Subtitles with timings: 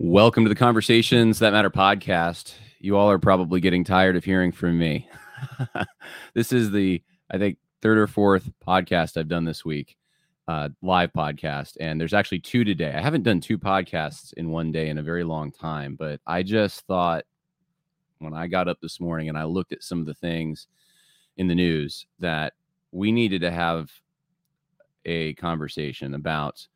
[0.00, 2.54] Welcome to the Conversations That Matter podcast.
[2.80, 5.08] You all are probably getting tired of hearing from me.
[6.34, 7.00] this is the,
[7.30, 9.96] I think, third or fourth podcast I've done this week,
[10.48, 11.76] uh, live podcast.
[11.78, 12.92] And there's actually two today.
[12.92, 16.42] I haven't done two podcasts in one day in a very long time, but I
[16.42, 17.24] just thought
[18.18, 20.66] when I got up this morning and I looked at some of the things
[21.36, 22.54] in the news that
[22.90, 23.92] we needed to have
[25.04, 26.66] a conversation about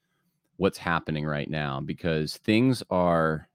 [0.59, 3.49] what's happening right now because things are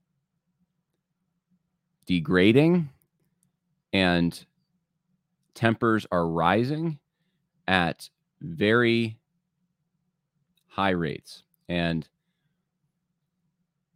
[2.06, 2.90] degrading
[3.94, 4.46] and
[5.54, 7.00] tempers are rising
[7.68, 8.10] at
[8.42, 9.18] very
[10.68, 11.44] high rates.
[11.70, 12.08] And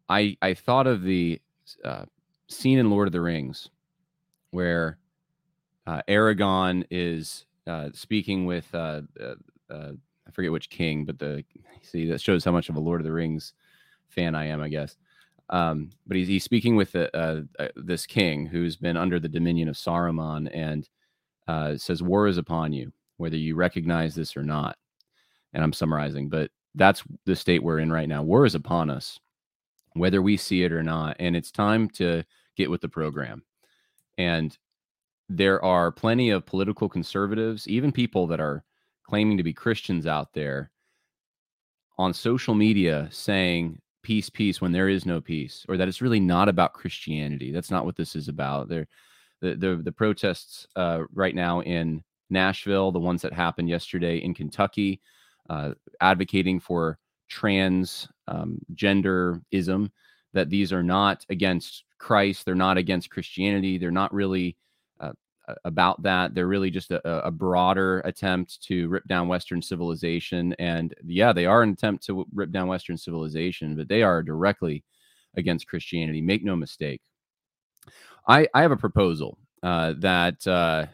[0.09, 1.39] i i thought of the
[1.83, 2.05] uh,
[2.47, 3.69] scene in lord of the rings
[4.51, 4.97] where
[5.85, 9.35] uh, aragorn is uh, speaking with uh, uh,
[9.69, 9.91] uh
[10.27, 11.43] I forget which king, but the
[11.81, 13.53] see that shows how much of a Lord of the Rings
[14.09, 14.97] fan I am, I guess.
[15.49, 19.29] Um, but he's, he's speaking with the, uh, uh, this king who's been under the
[19.29, 20.89] dominion of Saruman and
[21.47, 24.77] uh, says, War is upon you, whether you recognize this or not.
[25.53, 28.23] And I'm summarizing, but that's the state we're in right now.
[28.23, 29.19] War is upon us,
[29.93, 31.15] whether we see it or not.
[31.19, 32.23] And it's time to
[32.57, 33.43] get with the program.
[34.17, 34.57] And
[35.29, 38.63] there are plenty of political conservatives, even people that are
[39.07, 40.69] claiming to be Christians out there
[41.97, 46.19] on social media saying peace, peace when there is no peace, or that it's really
[46.19, 47.51] not about Christianity.
[47.51, 48.69] That's not what this is about.
[48.69, 48.87] There,
[49.41, 54.33] the the, the protests uh, right now in Nashville, the ones that happened yesterday in
[54.33, 55.01] Kentucky,
[55.49, 59.91] uh, advocating for trans um, genderism,
[60.33, 64.57] that these are not against Christ, they're not against Christianity, they're not really
[65.63, 66.33] about that.
[66.33, 70.53] They're really just a, a, broader attempt to rip down Western civilization.
[70.59, 74.83] And yeah, they are an attempt to rip down Western civilization, but they are directly
[75.35, 76.21] against Christianity.
[76.21, 77.01] Make no mistake.
[78.27, 80.87] I, I have a proposal uh, that uh,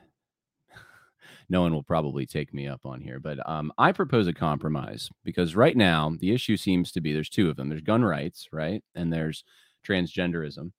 [1.49, 5.09] no one will probably take me up on here, but um, I propose a compromise
[5.23, 8.49] because right now the issue seems to be there's two of them there's gun rights,
[8.51, 8.83] right?
[8.93, 9.43] And there's
[9.87, 10.71] transgenderism.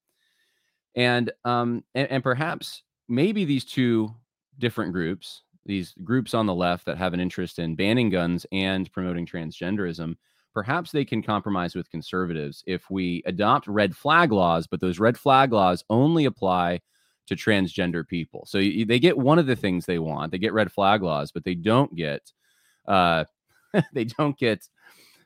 [0.96, 4.14] And um and, and perhaps maybe these two
[4.58, 8.90] different groups, these groups on the left that have an interest in banning guns and
[8.92, 10.16] promoting transgenderism,
[10.52, 15.18] perhaps they can compromise with conservatives if we adopt red flag laws, but those red
[15.18, 16.80] flag laws only apply
[17.26, 18.44] to transgender people.
[18.46, 20.30] So you, they get one of the things they want.
[20.30, 22.32] They get red flag laws, but they don't get
[22.86, 23.24] uh,
[23.92, 24.68] they don't get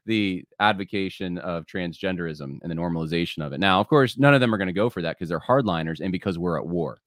[0.07, 3.61] the advocation of transgenderism and the normalization of it.
[3.61, 6.01] Now, of course, none of them are going to go for that because they're hardliners
[6.01, 6.99] and because we're at war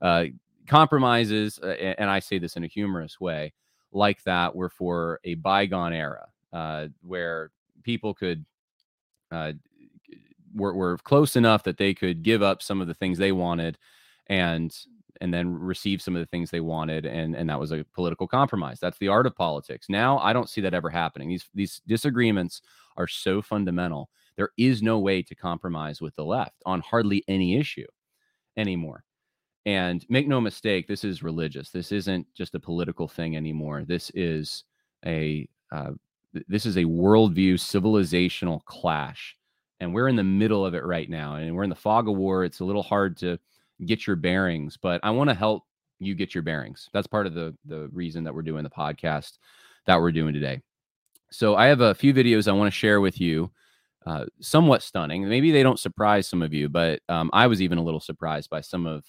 [0.00, 0.24] uh,
[0.66, 3.52] compromises, uh, and I say this in a humorous way,
[3.92, 7.50] like that were for a bygone era uh, where
[7.82, 8.44] people could
[9.30, 9.52] uh,
[10.54, 13.78] were, were close enough that they could give up some of the things they wanted
[14.26, 14.76] and
[15.20, 18.28] and then receive some of the things they wanted and and that was a political
[18.28, 18.78] compromise.
[18.80, 19.88] That's the art of politics.
[19.88, 21.28] Now i don't see that ever happening.
[21.28, 22.62] These these disagreements
[22.96, 27.56] are so fundamental there is no way to compromise with the left on hardly any
[27.56, 27.86] issue
[28.56, 29.04] anymore
[29.68, 31.68] and make no mistake, this is religious.
[31.68, 33.84] This isn't just a political thing anymore.
[33.86, 34.64] This is
[35.04, 35.90] a uh,
[36.48, 39.36] this is a worldview civilizational clash,
[39.78, 41.34] and we're in the middle of it right now.
[41.34, 42.44] And we're in the fog of war.
[42.44, 43.38] It's a little hard to
[43.84, 45.64] get your bearings, but I want to help
[45.98, 46.88] you get your bearings.
[46.94, 49.36] That's part of the the reason that we're doing the podcast
[49.84, 50.62] that we're doing today.
[51.30, 53.50] So I have a few videos I want to share with you.
[54.06, 55.28] Uh, somewhat stunning.
[55.28, 58.48] Maybe they don't surprise some of you, but um, I was even a little surprised
[58.48, 59.04] by some of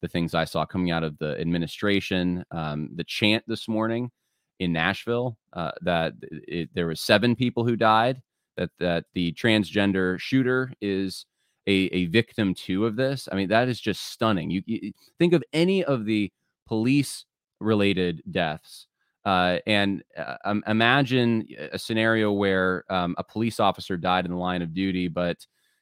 [0.00, 2.44] the things I saw coming out of the administration.
[2.50, 4.10] Um, the chant this morning
[4.58, 8.20] in Nashville uh, that it, there were seven people who died.
[8.56, 11.24] That that the transgender shooter is
[11.66, 13.28] a, a victim too of this.
[13.30, 14.50] I mean, that is just stunning.
[14.50, 16.30] You, you think of any of the
[16.66, 17.24] police
[17.60, 18.86] related deaths.
[19.24, 24.36] Uh, and uh, um, imagine a scenario where um, a police officer died in the
[24.36, 25.36] line of duty, but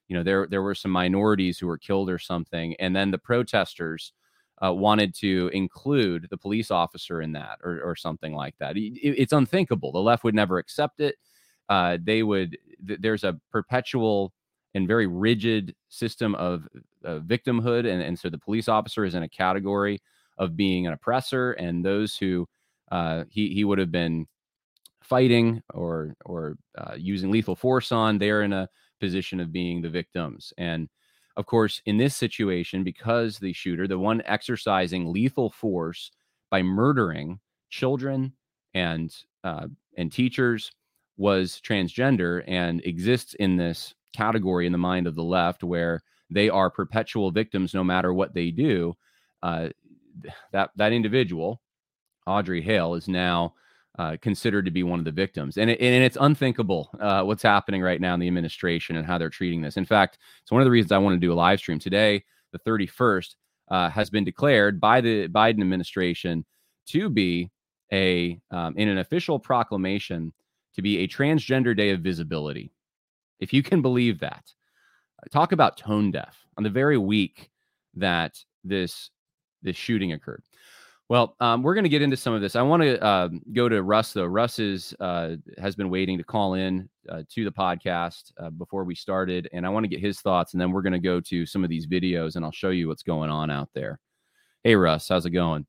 [0.08, 3.18] you know there there were some minorities who were killed or something and then the
[3.18, 4.12] protesters
[4.64, 8.76] uh, wanted to include the police officer in that or, or something like that.
[8.76, 9.92] It, it's unthinkable.
[9.92, 11.16] The left would never accept it.
[11.68, 14.32] Uh, they would th- there's a perpetual
[14.74, 16.66] and very rigid system of
[17.04, 20.00] uh, victimhood and, and so the police officer is in a category
[20.38, 22.46] of being an oppressor and those who
[22.90, 24.26] uh, he, he would have been
[25.02, 28.68] fighting or or uh, using lethal force on they're in a
[29.00, 30.52] position of being the victims.
[30.58, 30.88] And
[31.36, 36.10] of course, in this situation, because the shooter, the one exercising lethal force
[36.50, 37.38] by murdering
[37.70, 38.32] children
[38.74, 39.14] and
[39.44, 40.72] uh, and teachers,
[41.16, 46.48] was transgender and exists in this category in the mind of the left where they
[46.48, 48.96] are perpetual victims no matter what they do.
[49.42, 49.68] Uh,
[50.52, 51.60] that that individual,
[52.26, 53.54] Audrey Hale, is now
[53.98, 57.42] uh, considered to be one of the victims, and it, and it's unthinkable uh, what's
[57.42, 59.76] happening right now in the administration and how they're treating this.
[59.76, 62.24] In fact, it's one of the reasons I want to do a live stream today.
[62.52, 63.34] The 31st
[63.70, 66.44] uh, has been declared by the Biden administration
[66.86, 67.50] to be
[67.92, 70.32] a um, in an official proclamation
[70.74, 72.70] to be a transgender day of visibility.
[73.40, 74.44] If you can believe that,
[75.32, 77.50] talk about tone deaf on the very week
[77.94, 79.10] that this
[79.62, 80.42] this shooting occurred.
[81.08, 82.54] Well, um, we're going to get into some of this.
[82.54, 84.26] I want to uh, go to Russ though.
[84.26, 88.84] Russ is uh, has been waiting to call in uh, to the podcast uh, before
[88.84, 91.18] we started, and I want to get his thoughts, and then we're going to go
[91.20, 93.98] to some of these videos, and I'll show you what's going on out there.
[94.64, 95.66] Hey, Russ, how's it going?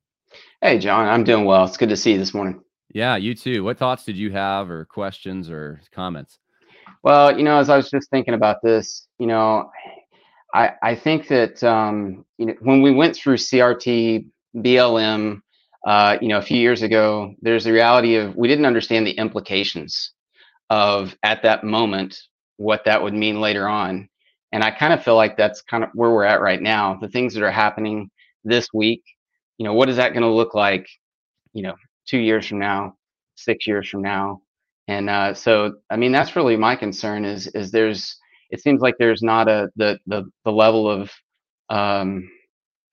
[0.62, 1.64] Hey, John, I'm doing well.
[1.64, 2.62] It's good to see you this morning.
[2.94, 3.64] Yeah, you too.
[3.64, 6.40] What thoughts did you have, or questions, or comments?
[7.02, 9.72] Well, you know, as I was just thinking about this, you know,
[10.54, 15.42] I I think that um, you know when we went through CRT, BLM,
[15.86, 19.12] uh, you know, a few years ago, there's the reality of we didn't understand the
[19.12, 20.14] implications
[20.70, 22.18] of at that moment
[22.58, 24.10] what that would mean later on,
[24.52, 26.98] and I kind of feel like that's kind of where we're at right now.
[27.00, 28.10] The things that are happening
[28.44, 29.04] this week,
[29.58, 30.88] you know, what is that going to look like,
[31.54, 31.76] you know,
[32.08, 32.96] two years from now,
[33.36, 34.42] six years from now.
[34.88, 38.18] And uh, so, I mean, that's really my concern is is there's
[38.50, 41.12] it seems like there's not a the the the level of
[41.70, 42.30] um,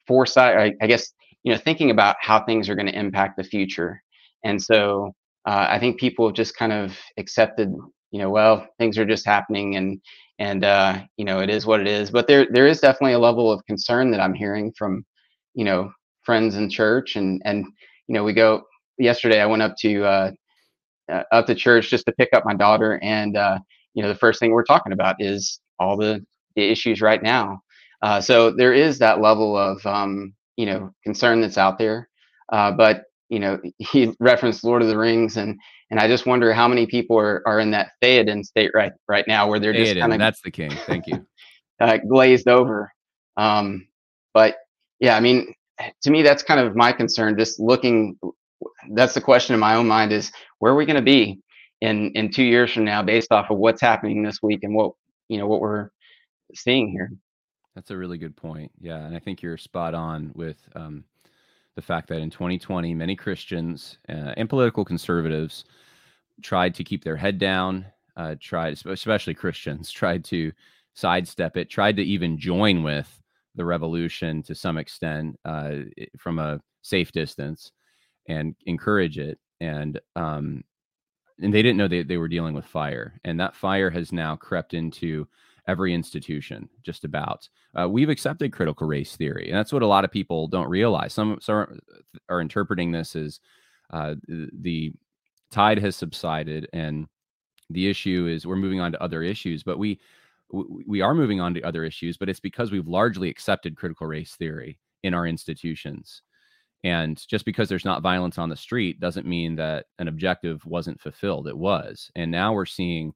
[0.06, 0.56] foresight.
[0.56, 1.12] I, I guess
[1.46, 4.02] you know thinking about how things are going to impact the future.
[4.44, 5.14] And so
[5.46, 7.72] uh, I think people just kind of accepted,
[8.10, 10.00] you know, well, things are just happening and
[10.40, 12.10] and uh, you know it is what it is.
[12.10, 15.06] But there there is definitely a level of concern that I'm hearing from
[15.54, 15.92] you know
[16.24, 17.64] friends in church and and
[18.08, 18.64] you know we go
[18.98, 20.32] yesterday I went up to uh,
[21.12, 23.60] uh, up to church just to pick up my daughter, and uh,
[23.94, 26.26] you know the first thing we're talking about is all the,
[26.56, 27.60] the issues right now.
[28.02, 32.08] Uh, so there is that level of um, you know concern that's out there,
[32.52, 35.58] uh, but you know he referenced Lord of the Rings, and
[35.90, 39.24] and I just wonder how many people are, are in that Theoden state right right
[39.28, 40.70] now where they're Theoden, just kind of that's the king.
[40.86, 41.26] Thank you.
[41.80, 42.92] uh, glazed over.
[43.36, 43.86] Um,
[44.34, 44.56] but
[45.00, 45.54] yeah, I mean,
[46.02, 47.38] to me, that's kind of my concern.
[47.38, 48.18] Just looking
[48.92, 51.38] that's the question in my own mind is where are we going to be
[51.80, 54.92] in in two years from now based off of what's happening this week and what
[55.28, 55.90] you know what we're
[56.54, 57.12] seeing here
[57.76, 61.04] that's a really good point yeah and i think you're spot on with um,
[61.76, 65.64] the fact that in 2020 many christians uh, and political conservatives
[66.42, 67.86] tried to keep their head down
[68.16, 70.50] uh, tried especially christians tried to
[70.94, 73.22] sidestep it tried to even join with
[73.56, 75.76] the revolution to some extent uh,
[76.18, 77.72] from a safe distance
[78.28, 79.38] and encourage it.
[79.60, 80.62] And um,
[81.38, 83.18] and they didn't know they, they were dealing with fire.
[83.24, 85.26] And that fire has now crept into
[85.68, 87.48] every institution, just about.
[87.78, 91.12] Uh, we've accepted critical race theory, and that's what a lot of people don't realize.
[91.12, 91.80] Some, some
[92.28, 93.40] are, interpreting this as
[93.92, 94.92] uh, the
[95.50, 97.06] tide has subsided, and
[97.70, 99.62] the issue is we're moving on to other issues.
[99.62, 100.00] But we
[100.52, 104.36] we are moving on to other issues, but it's because we've largely accepted critical race
[104.36, 106.22] theory in our institutions.
[106.84, 111.00] And just because there's not violence on the street doesn't mean that an objective wasn't
[111.00, 111.48] fulfilled.
[111.48, 112.12] It was.
[112.14, 113.12] And now we're seeing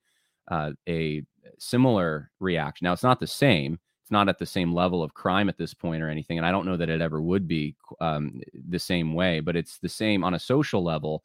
[0.51, 1.23] uh, a
[1.59, 2.85] similar reaction.
[2.85, 3.79] Now, it's not the same.
[4.03, 6.39] It's not at the same level of crime at this point or anything.
[6.39, 9.79] And I don't know that it ever would be um, the same way, but it's
[9.79, 11.25] the same on a social level.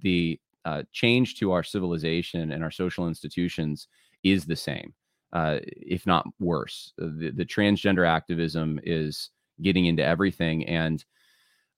[0.00, 3.88] The uh, change to our civilization and our social institutions
[4.22, 4.94] is the same,
[5.32, 6.92] uh, if not worse.
[6.98, 9.30] The, the transgender activism is
[9.62, 10.66] getting into everything.
[10.66, 11.04] And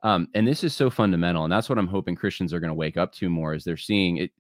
[0.02, 2.74] um, and this is so fundamental, and that's what I'm hoping Christians are going to
[2.74, 3.54] wake up to more.
[3.54, 4.32] Is they're seeing it.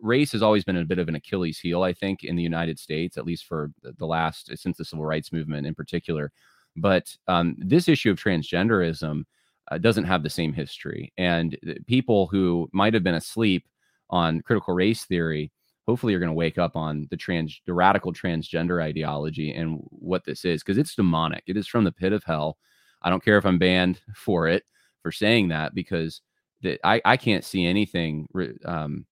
[0.00, 2.78] Race has always been a bit of an Achilles heel, I think, in the United
[2.78, 6.30] States, at least for the last since the civil rights movement in particular.
[6.76, 9.24] But um, this issue of transgenderism
[9.70, 13.66] uh, doesn't have the same history, and people who might have been asleep
[14.10, 15.50] on critical race theory
[15.86, 20.24] hopefully are going to wake up on the trans the radical transgender ideology and what
[20.24, 22.58] this is because it's demonic it is from the pit of hell
[23.02, 24.64] i don't care if i'm banned for it
[25.08, 26.20] for saying that because
[26.60, 28.28] that I, I can't see anything
[28.66, 29.06] um,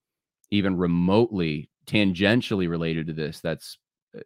[0.50, 3.78] even remotely tangentially related to this that's
[4.14, 4.20] uh,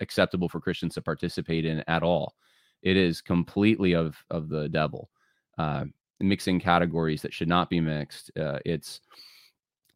[0.00, 2.34] acceptable for Christians to participate in at all.
[2.82, 5.08] It is completely of of the devil,
[5.56, 5.84] uh,
[6.18, 8.32] mixing categories that should not be mixed.
[8.36, 9.00] Uh, it's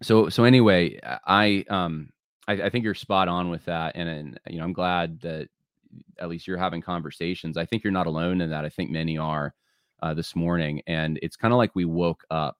[0.02, 1.00] so so anyway.
[1.26, 2.10] I um
[2.46, 5.48] I, I think you're spot on with that, and, and you know I'm glad that
[6.20, 7.56] at least you're having conversations.
[7.56, 8.64] I think you're not alone in that.
[8.64, 9.52] I think many are
[10.02, 12.58] uh, this morning, and it's kind of like we woke up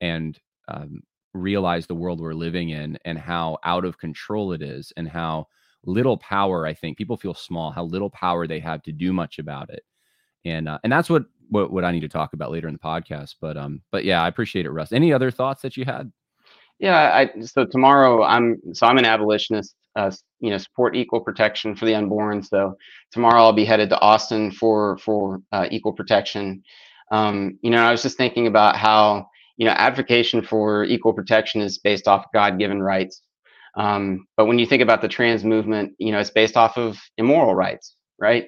[0.00, 0.38] and
[0.68, 1.02] um,
[1.32, 5.46] realized the world we're living in and how out of control it is, and how
[5.84, 6.66] little power.
[6.66, 9.84] I think people feel small, how little power they have to do much about it,
[10.44, 12.80] and uh, and that's what, what what I need to talk about later in the
[12.80, 13.36] podcast.
[13.40, 14.92] But um, but yeah, I appreciate it, Russ.
[14.92, 16.12] Any other thoughts that you had?
[16.78, 19.74] Yeah, I so tomorrow I'm so I'm an abolitionist.
[19.96, 20.10] Uh,
[20.40, 22.42] you know, support equal protection for the unborn.
[22.42, 22.76] So
[23.12, 26.62] tomorrow I'll be headed to Austin for for uh, equal protection.
[27.12, 31.60] Um, you know, I was just thinking about how you know advocacy for equal protection
[31.62, 33.22] is based off God-given rights.
[33.76, 36.98] Um, but when you think about the trans movement, you know, it's based off of
[37.18, 38.46] immoral rights, right?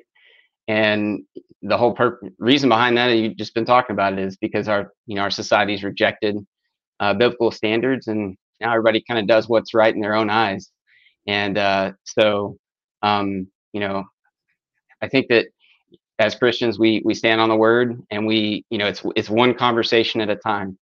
[0.69, 1.25] And
[1.63, 4.93] the whole pur- reason behind that, you've just been talking about it, is because our
[5.07, 6.37] you know our society's rejected
[7.01, 10.71] uh, biblical standards, and now everybody kind of does what's right in their own eyes.
[11.27, 12.59] And uh, so,
[13.03, 14.05] um, you know,
[15.03, 15.47] I think that
[16.19, 19.55] as Christians, we we stand on the word, and we, you know, it's it's one
[19.55, 20.79] conversation at a time,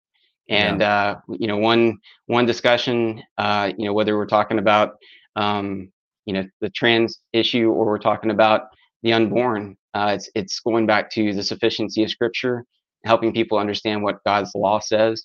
[0.49, 0.88] and yeah.
[0.88, 4.97] uh, you know, one one discussion, uh, you know, whether we're talking about,
[5.37, 5.92] um,
[6.25, 8.62] you know, the trans issue or we're talking about
[9.02, 12.64] the unborn, uh, it's it's going back to the sufficiency of Scripture,
[13.04, 15.25] helping people understand what God's law says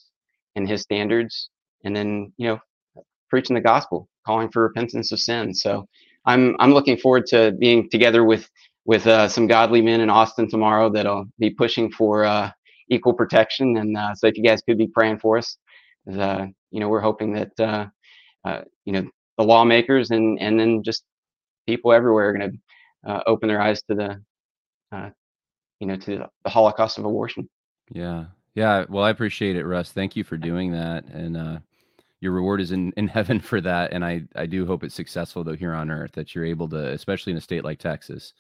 [0.56, 1.50] and His standards,
[1.86, 2.60] and then you know,
[3.34, 5.56] preaching the gospel, calling for repentance of sin.
[5.56, 5.88] So
[6.28, 8.48] I'm I'm looking forward to being together with
[8.86, 12.52] with uh, some godly men in Austin tomorrow that'll be pushing for uh,
[12.92, 13.78] equal protection.
[13.78, 15.58] And uh, so if you guys could be praying for us,
[16.16, 17.88] uh, you know, we're hoping that uh,
[18.46, 19.10] uh, you know
[19.40, 21.04] the lawmakers and and then just
[21.66, 25.12] people everywhere are going to open their eyes to the
[25.80, 27.50] you know to the Holocaust of abortion.
[27.92, 28.86] Yeah, yeah.
[28.88, 29.92] Well, I appreciate it, Russ.
[29.92, 31.64] Thank you for doing that, and
[32.24, 33.92] your reward is in, in heaven for that.
[33.92, 36.92] And I, I do hope it's successful though here on earth that you're able to,
[36.94, 38.34] especially in a state like Texas,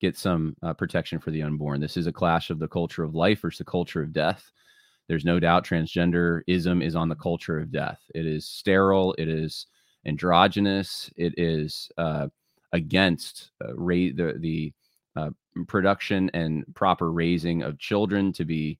[0.00, 1.80] get some uh, protection for the unborn.
[1.80, 4.50] This is a clash of the culture of life versus the culture of death.
[5.08, 8.00] There's no doubt transgenderism is on the culture of death.
[8.14, 9.14] It is sterile.
[9.18, 9.66] It is
[10.04, 11.10] androgynous.
[11.16, 12.28] It is uh,
[12.72, 14.72] against uh, ra- the the
[15.16, 15.30] uh,
[15.66, 18.78] production and proper raising of children to be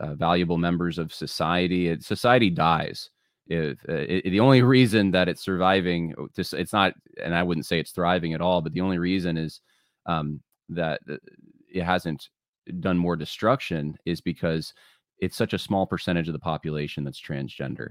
[0.00, 1.88] uh, valuable members of society.
[1.88, 3.10] It, society dies
[3.46, 7.66] if uh, it, the only reason that it's surviving just it's not and i wouldn't
[7.66, 9.60] say it's thriving at all but the only reason is
[10.06, 11.16] um, that uh,
[11.72, 12.28] it hasn't
[12.80, 14.72] done more destruction is because
[15.18, 17.90] it's such a small percentage of the population that's transgender.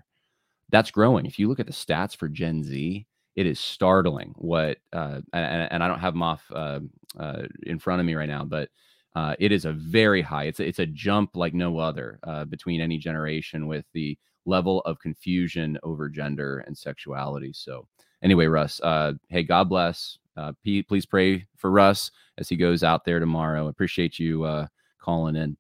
[0.70, 1.26] That's growing.
[1.26, 5.68] If you look at the stats for gen z it is startling what uh, and,
[5.72, 6.80] and, i don't have them off uh,
[7.20, 8.70] uh, in front of me right now but
[9.16, 12.20] uh, it is a very high it's a, it's a jump like no other
[12.50, 17.52] between any generation with the level of confusion over gender and sexuality.
[17.54, 17.88] So,
[18.22, 20.18] anyway, Russ, uh, hey, God bless.
[20.38, 23.68] Uh, Pete, please pray for Russ as he goes out there tomorrow.
[23.68, 24.68] Appreciate you uh,
[25.00, 25.56] calling in.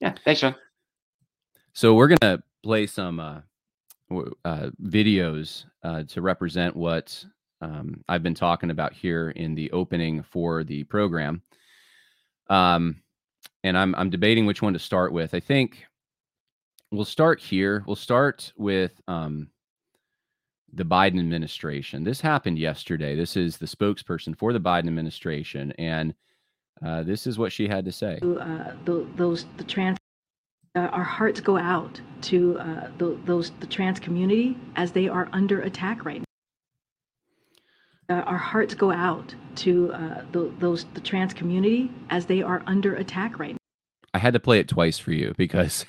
[0.00, 0.54] Yeah, thanks, John.
[1.72, 3.40] So we're gonna play some uh,
[4.44, 7.24] uh, videos uh, to represent what
[7.60, 11.42] um, I've been talking about here in the opening for the program.
[12.48, 13.02] Um,
[13.64, 15.34] and I'm I'm debating which one to start with.
[15.34, 15.86] I think
[16.90, 17.82] we'll start here.
[17.86, 19.48] We'll start with um,
[20.72, 22.04] the Biden administration.
[22.04, 23.14] This happened yesterday.
[23.14, 26.14] This is the spokesperson for the Biden administration, and
[26.84, 28.18] uh, this is what she had to say.
[28.22, 29.98] Uh, the, those the trans.
[30.74, 35.28] Uh, our hearts go out to uh, the, those the trans community as they are
[35.32, 36.24] under attack right now.
[38.08, 42.62] Uh, our hearts go out to uh, the, those the trans community as they are
[42.66, 43.58] under attack right now.
[44.12, 45.86] I had to play it twice for you because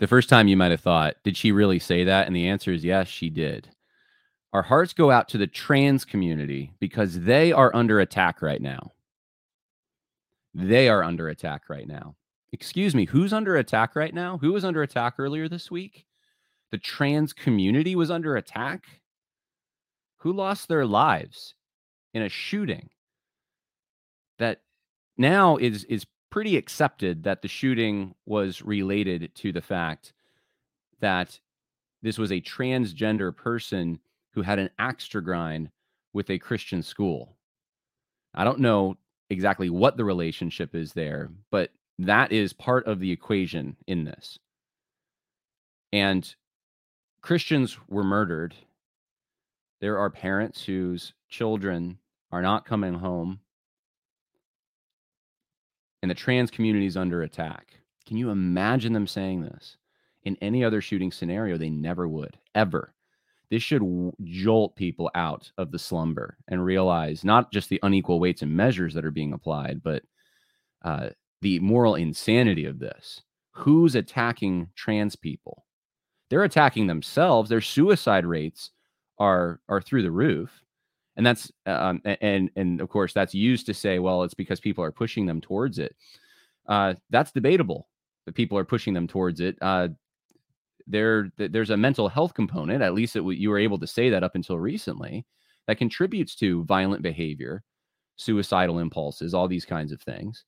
[0.00, 2.26] the first time you might have thought, did she really say that?
[2.26, 3.68] And the answer is yes, she did.
[4.52, 8.92] Our hearts go out to the trans community because they are under attack right now.
[10.54, 12.16] They are under attack right now.
[12.50, 14.38] Excuse me, who's under attack right now?
[14.38, 16.06] Who was under attack earlier this week?
[16.72, 18.84] The trans community was under attack.
[20.18, 21.54] Who lost their lives
[22.14, 22.88] in a shooting
[24.38, 24.62] that
[25.16, 30.12] now is is pretty accepted that the shooting was related to the fact
[31.00, 31.40] that
[32.02, 33.98] this was a transgender person
[34.32, 35.70] who had an axe to grind
[36.12, 37.36] with a Christian school.
[38.34, 38.96] I don't know
[39.28, 44.38] exactly what the relationship is there, but that is part of the equation in this.
[45.92, 46.32] And
[47.22, 48.54] Christians were murdered.
[49.80, 51.98] There are parents whose children
[52.32, 53.40] are not coming home
[56.02, 57.74] and the trans community is under attack.
[58.06, 59.76] Can you imagine them saying this?
[60.24, 62.94] In any other shooting scenario, they never would, ever.
[63.50, 63.82] This should
[64.22, 68.94] jolt people out of the slumber and realize not just the unequal weights and measures
[68.94, 70.02] that are being applied, but
[70.82, 71.10] uh,
[71.42, 73.22] the moral insanity of this.
[73.52, 75.64] Who's attacking trans people?
[76.28, 77.50] They're attacking themselves.
[77.50, 78.70] Their suicide rates
[79.18, 80.50] are are through the roof.
[81.16, 84.84] And that's um, and and of course that's used to say, well, it's because people
[84.84, 85.94] are pushing them towards it.
[86.66, 87.88] Uh, that's debatable.
[88.26, 89.56] That people are pushing them towards it.
[89.60, 89.88] Uh,
[90.86, 92.82] there, there's a mental health component.
[92.82, 95.24] At least it, you were able to say that up until recently,
[95.66, 97.62] that contributes to violent behavior,
[98.16, 100.44] suicidal impulses, all these kinds of things.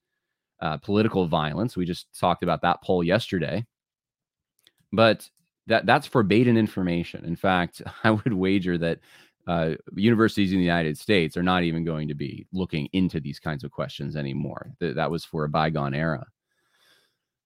[0.61, 1.77] Uh, political violence.
[1.77, 3.65] We just talked about that poll yesterday.
[4.93, 5.29] But
[5.67, 7.25] that that's forbidden information.
[7.25, 9.01] In fact, I would wager that
[9.47, 13.41] uh, universities in the United States are not even going to be looking into these
[13.41, 14.71] kinds of questions anymore.
[14.79, 16.25] Th- that was for a bygone era.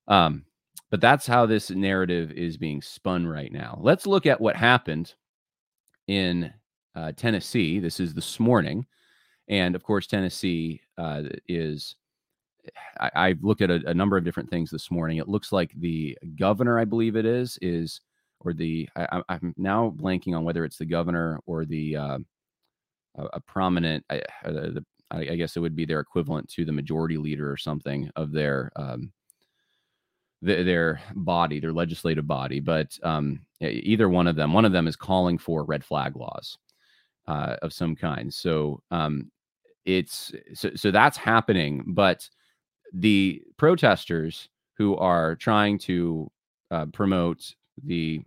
[0.09, 0.45] Um,
[0.91, 3.79] but that's how this narrative is being spun right now.
[3.81, 5.15] Let's look at what happened
[6.07, 6.53] in
[6.95, 7.79] uh, Tennessee.
[7.79, 8.87] This is this morning.
[9.49, 11.97] And of course, Tennessee uh, is.
[12.99, 15.19] I, have looked at a, a number of different things this morning.
[15.19, 18.01] It looks like the governor, I believe it is, is
[18.41, 22.19] or the I, am now blanking on whether it's the governor or the uh,
[23.17, 24.05] a, prominent.
[24.11, 27.57] I, uh, the, I, guess it would be their equivalent to the majority leader or
[27.57, 29.13] something of their um,
[30.43, 32.61] the, their body, their legislative body.
[32.61, 36.59] But um, either one of them, one of them is calling for red flag laws
[37.27, 38.33] uh, of some kind.
[38.33, 39.31] So um,
[39.85, 41.85] it's so, so that's happening.
[41.87, 42.29] But
[42.93, 46.31] the protesters who are trying to
[46.71, 48.23] uh, promote the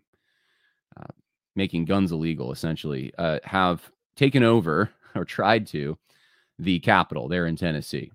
[0.98, 1.14] uh,
[1.56, 5.98] making guns illegal, essentially, uh, have taken over or tried to
[6.58, 8.12] the Capitol there in Tennessee.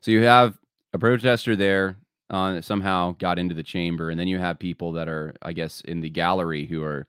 [0.00, 0.56] So you have
[0.94, 1.98] a protester there
[2.30, 5.80] uh, somehow got into the chamber, and then you have people that are, I guess,
[5.82, 7.06] in the gallery who are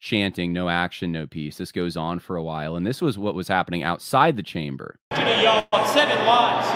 [0.00, 3.34] chanting "No action, no peace." This goes on for a while, and this was what
[3.34, 4.96] was happening outside the chamber.
[5.12, 6.68] Seven lives.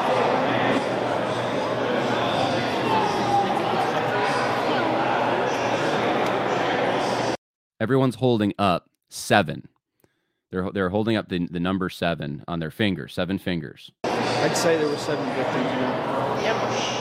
[7.78, 9.69] Everyone's holding up seven.
[10.50, 13.91] They're they're holding up the, the number seven on their fingers, seven fingers.
[14.04, 15.67] I'd say there were seven victims.
[16.43, 16.96] Yep.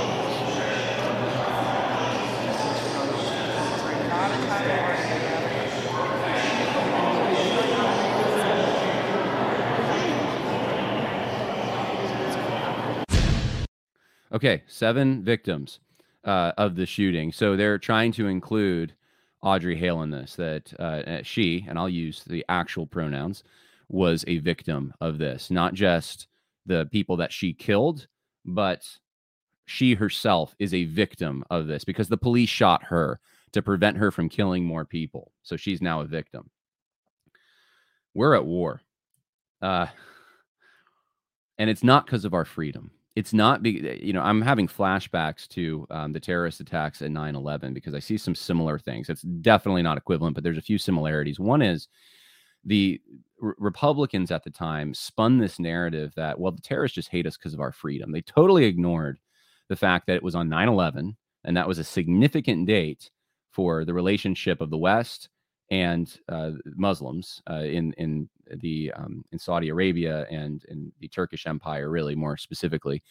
[14.35, 15.79] Okay, seven victims
[16.25, 17.31] uh, of the shooting.
[17.31, 18.93] So they're trying to include
[19.41, 20.35] Audrey Hale in this.
[20.35, 23.45] That uh, she, and I'll use the actual pronouns,
[23.87, 25.49] was a victim of this.
[25.49, 26.27] Not just
[26.65, 28.07] the people that she killed,
[28.43, 28.85] but
[29.67, 33.21] she herself is a victim of this because the police shot her
[33.53, 35.31] to prevent her from killing more people.
[35.43, 36.49] So she's now a victim.
[38.13, 38.81] We're at war.
[39.61, 39.87] Uh,
[41.57, 44.67] and it's not because of our freedom it's not be eh, you know i'm having
[44.67, 49.09] flashbacks to um, the terrorist attacks at 9-11 because i see some similar things.
[49.09, 51.39] It's definitely not equivalent but there's a few similarities.
[51.39, 51.87] One is
[52.63, 53.01] the
[53.39, 57.53] republicans at the time spun this narrative that well the terrorists just hate us because
[57.53, 58.11] of our freedom.
[58.11, 59.19] They totally ignored
[59.69, 63.11] the fact that it was on 9-11 and that was a significant date
[63.51, 65.29] for the relationship of the west
[65.71, 71.47] and uh, Muslims uh, in in the um, in Saudi Arabia and in the Turkish
[71.47, 73.01] Empire, really more specifically,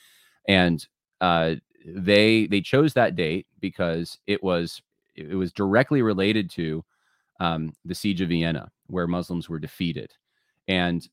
[0.48, 0.86] and
[1.20, 1.54] uh,
[1.86, 4.82] they they chose that date because it was
[5.16, 6.84] it was directly related to
[7.40, 10.12] um, the siege of Vienna, where Muslims were defeated,
[10.68, 11.08] and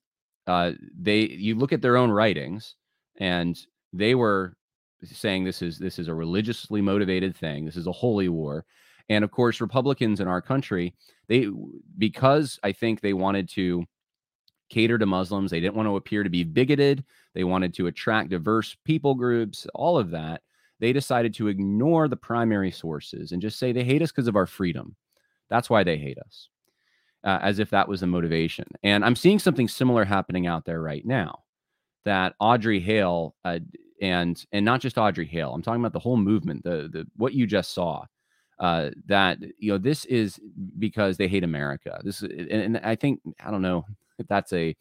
[0.47, 2.75] uh, they you look at their own writings,
[3.17, 3.59] and
[3.93, 4.55] they were
[5.03, 8.65] saying this is this is a religiously motivated thing, this is a holy war,
[9.09, 10.93] and of course Republicans in our country
[11.27, 11.47] they
[11.97, 13.85] because I think they wanted to
[14.69, 17.03] cater to Muslims, they didn't want to appear to be bigoted,
[17.35, 20.41] they wanted to attract diverse people groups, all of that.
[20.79, 24.35] They decided to ignore the primary sources and just say they hate us because of
[24.35, 24.95] our freedom.
[25.49, 26.49] That's why they hate us.
[27.23, 28.65] Uh, as if that was the motivation.
[28.81, 31.43] And I'm seeing something similar happening out there right now.
[32.03, 33.59] That Audrey Hale uh,
[34.01, 35.53] and and not just Audrey Hale.
[35.53, 36.63] I'm talking about the whole movement.
[36.63, 38.05] The the what you just saw
[38.61, 40.39] uh, that you know this is
[40.77, 41.99] because they hate America.
[42.03, 43.85] This and, and I think I don't know
[44.19, 44.75] if that's a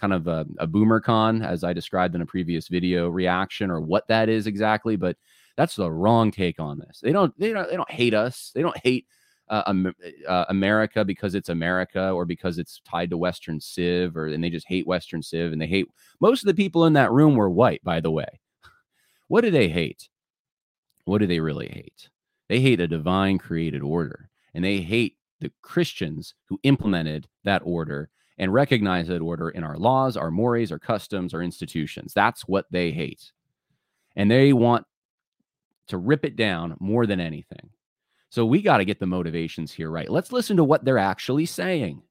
[0.00, 3.80] kind of a, a boomer con as I described in a previous video reaction or
[3.80, 5.16] what that is exactly, but
[5.56, 7.00] that's the wrong take on this.
[7.00, 8.50] They don't they don't they don't hate us.
[8.52, 9.06] They don't hate
[9.48, 9.74] uh,
[10.26, 14.50] uh, America because it's America or because it's tied to Western Civ or and they
[14.50, 15.86] just hate Western Civ and they hate
[16.20, 18.40] most of the people in that room were white, by the way.
[19.28, 20.08] What do they hate?
[21.04, 22.08] What do they really hate?
[22.50, 28.10] They hate a divine created order and they hate the Christians who implemented that order
[28.38, 32.12] and recognize that order in our laws, our mores, our customs, our institutions.
[32.12, 33.30] That's what they hate.
[34.16, 34.84] And they want
[35.86, 37.70] to rip it down more than anything.
[38.30, 40.10] So we got to get the motivations here right.
[40.10, 42.02] Let's listen to what they're actually saying.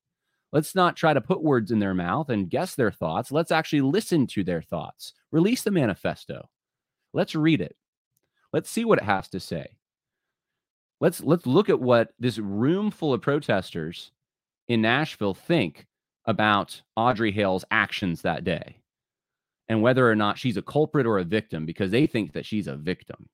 [0.53, 3.29] Let's not try to put words in their mouth and guess their thoughts.
[3.29, 5.11] Let's actually listen to their thoughts.
[5.31, 6.47] Release the manifesto.
[7.11, 7.75] Let's read it.
[8.53, 9.78] Let's see what it has to say.
[11.01, 14.11] Let's let's look at what this room full of protesters
[14.67, 15.87] in Nashville think
[16.25, 18.77] about Audrey Hale's actions that day
[19.69, 22.67] and whether or not she's a culprit or a victim because they think that she's
[22.67, 23.29] a victim.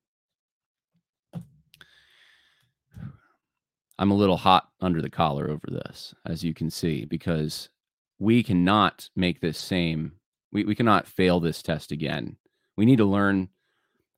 [3.98, 7.70] I'm a little hot under the collar over this, as you can see, because
[8.20, 10.12] we cannot make this same,
[10.52, 12.36] we, we cannot fail this test again.
[12.76, 13.48] We need to learn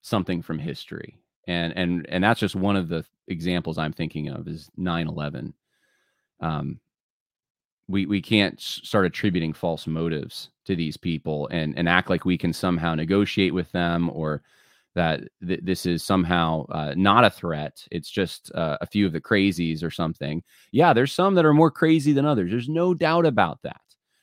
[0.02, 1.20] something from history.
[1.48, 5.54] And and and that's just one of the examples I'm thinking of is 9-11.
[6.40, 6.80] Um,
[7.88, 12.38] we we can't start attributing false motives to these people and and act like we
[12.38, 14.44] can somehow negotiate with them or
[14.98, 17.88] that th- this is somehow uh, not a threat.
[17.92, 20.44] It's just uh, a few of the crazies or something.
[20.72, 22.50] Yeah, there's some that are more crazy than others.
[22.50, 23.80] There's no doubt about that.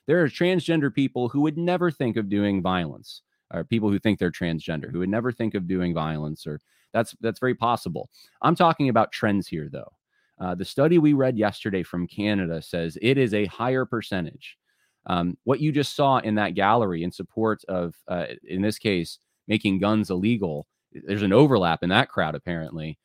[0.07, 4.19] There are transgender people who would never think of doing violence, or people who think
[4.19, 6.61] they're transgender who would never think of doing violence, or
[6.95, 8.09] that's that's very possible.
[8.41, 9.93] I'm talking about trends here, though.
[10.41, 14.57] Uh, the study we read yesterday from Canada says it is a higher percentage.
[15.07, 19.19] Um, what you just saw in that gallery in support of, uh, in this case,
[19.47, 22.99] making guns illegal there's an overlap in that crowd apparently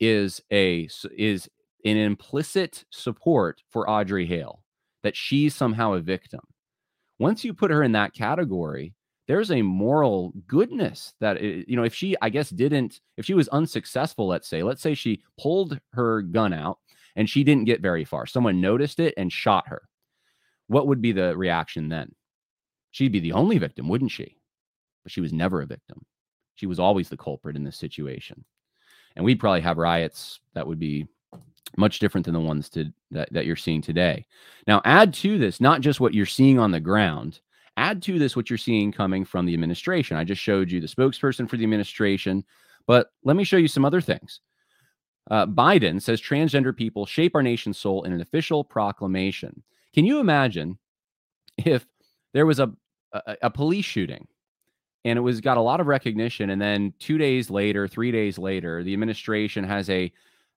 [0.00, 1.48] is a is
[1.84, 4.62] an implicit support for Audrey Hale
[5.02, 6.40] that she's somehow a victim.
[7.18, 8.94] Once you put her in that category,
[9.26, 13.34] there's a moral goodness that eh, you know if she I guess didn't if she
[13.34, 16.78] was unsuccessful let's say let's say she pulled her gun out
[17.16, 18.26] and she didn't get very far.
[18.26, 19.88] Someone noticed it and shot her.
[20.66, 22.12] What would be the reaction then?
[22.90, 24.36] She'd be the only victim, wouldn't she?
[25.04, 26.04] but she was never a victim.
[26.56, 28.44] She was always the culprit in this situation.
[29.14, 31.06] And we'd probably have riots that would be
[31.76, 34.26] much different than the ones to, that, that you're seeing today.
[34.66, 37.40] Now, add to this, not just what you're seeing on the ground,
[37.76, 40.16] add to this what you're seeing coming from the administration.
[40.16, 42.44] I just showed you the spokesperson for the administration,
[42.86, 44.40] but let me show you some other things.
[45.30, 49.62] Uh, Biden says transgender people shape our nation's soul in an official proclamation.
[49.94, 50.78] Can you imagine
[51.56, 51.86] if
[52.32, 52.70] there was a,
[53.12, 54.26] a, a police shooting
[55.04, 56.50] and it was got a lot of recognition.
[56.50, 60.10] And then two days later, three days later, the administration has a,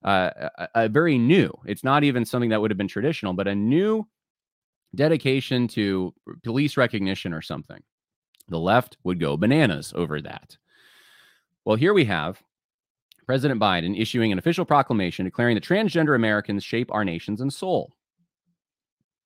[0.04, 1.52] uh, a, a very new.
[1.66, 4.06] It's not even something that would have been traditional, but a new
[4.94, 7.82] dedication to police recognition or something.
[8.48, 10.56] The left would go bananas over that.
[11.64, 12.42] Well, here we have
[13.26, 17.92] President Biden issuing an official proclamation declaring that transgender Americans shape our nations and soul.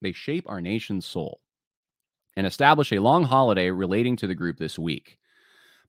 [0.01, 1.39] They shape our nation's soul
[2.35, 5.17] and establish a long holiday relating to the group this week.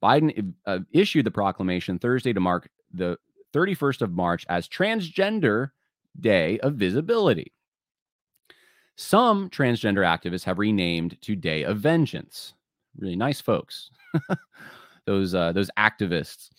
[0.03, 3.19] Biden uh, issued the proclamation Thursday to mark the
[3.55, 5.71] 31st of March as Transgender
[6.21, 7.53] Day of Visibility.
[8.96, 12.54] Some transgender activists have renamed to Day of Vengeance.
[12.96, 13.90] Really nice folks.
[15.07, 16.50] those uh, those activists.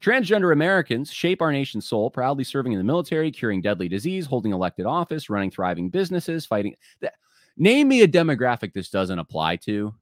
[0.00, 4.52] Transgender Americans shape our nation's soul, proudly serving in the military, curing deadly disease, holding
[4.52, 6.74] elected office, running thriving businesses, fighting.
[7.56, 9.94] Name me a demographic this doesn't apply to.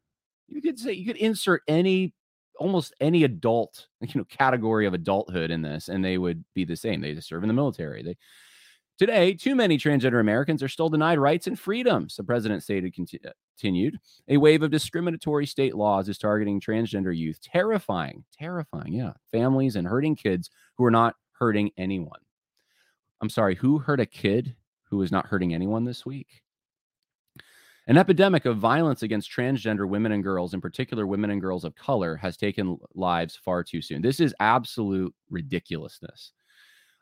[0.48, 2.14] You could say you could insert any
[2.58, 6.76] almost any adult you know category of adulthood in this and they would be the
[6.76, 8.16] same they serve in the military they
[9.06, 12.94] today too many transgender americans are still denied rights and freedoms the president stated
[13.26, 13.30] uh,
[13.62, 14.00] continued.
[14.28, 17.40] A wave of discriminatory state laws is targeting transgender youth.
[17.42, 19.12] Terrifying terrifying yeah.
[19.30, 22.20] Families and hurting kids who are not hurting anyone.
[23.20, 26.42] I'm sorry who hurt a kid who is not hurting anyone this week?
[27.86, 31.74] An epidemic of violence against transgender women and girls, in particular women and girls of
[31.74, 34.02] color, has taken lives far too soon.
[34.02, 36.32] This is absolute ridiculousness.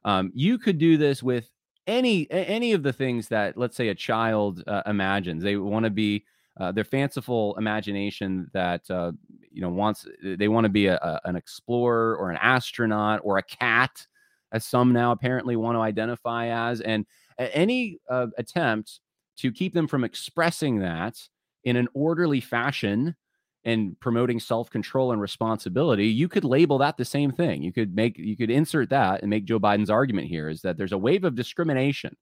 [0.05, 1.51] Um, you could do this with
[1.87, 5.43] any any of the things that, let's say, a child uh, imagines.
[5.43, 6.25] They want to be
[6.59, 9.13] uh, their fanciful imagination that uh,
[9.51, 10.07] you know wants.
[10.23, 14.07] They want to be a, a, an explorer or an astronaut or a cat,
[14.53, 16.81] as some now apparently want to identify as.
[16.81, 17.07] And
[17.39, 19.01] any uh, attempt
[19.39, 21.17] to keep them from expressing that
[21.65, 23.17] in an orderly fashion
[23.65, 27.63] and promoting self-control and responsibility you could label that the same thing.
[27.63, 30.77] You could make you could insert that and make joe biden's argument here is that
[30.77, 32.17] there's a wave of discrimination.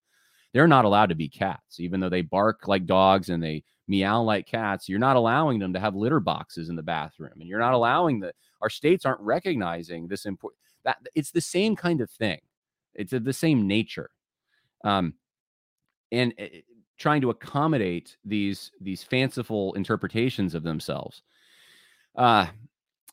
[0.53, 1.79] They're not allowed to be cats.
[1.79, 5.73] Even though they bark like dogs and they meow like cats you're not allowing them
[5.73, 9.21] to have litter boxes in the bathroom and you're not allowing that our states aren't
[9.21, 12.41] recognizing this important that it's the same kind of thing.
[12.95, 14.11] It's of the same nature.
[14.85, 15.15] Um
[16.11, 16.35] and
[16.99, 21.23] trying to accommodate these these fanciful interpretations of themselves.
[22.17, 22.47] Uh,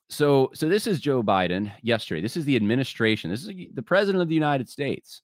[0.10, 2.22] so so this is Joe Biden yesterday.
[2.22, 3.30] This is the administration.
[3.30, 5.22] This is the president of the United States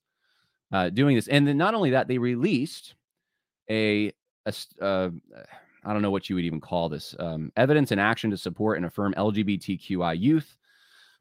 [0.72, 2.94] uh, doing this, and then not only that, they released
[3.68, 4.12] a,
[4.46, 5.10] a uh,
[5.84, 8.76] I don't know what you would even call this um, evidence and action to support
[8.76, 10.56] and affirm LGBTQI youth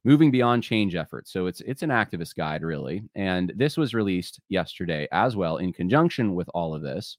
[0.04, 1.32] moving beyond change efforts.
[1.32, 5.74] So it's it's an activist guide really, and this was released yesterday as well in
[5.74, 7.18] conjunction with all of this.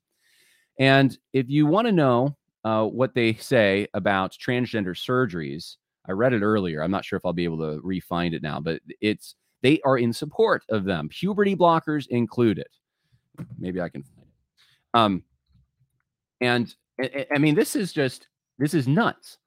[0.78, 5.76] And if you want to know uh, what they say about transgender surgeries,
[6.08, 6.82] I read it earlier.
[6.82, 9.98] I'm not sure if I'll be able to re-find it now, but it's they are
[9.98, 12.66] in support of them, puberty blockers included.
[13.58, 14.98] Maybe I can find it.
[14.98, 15.22] Um,
[16.40, 18.26] and I, I mean, this is just
[18.58, 19.38] this is nuts.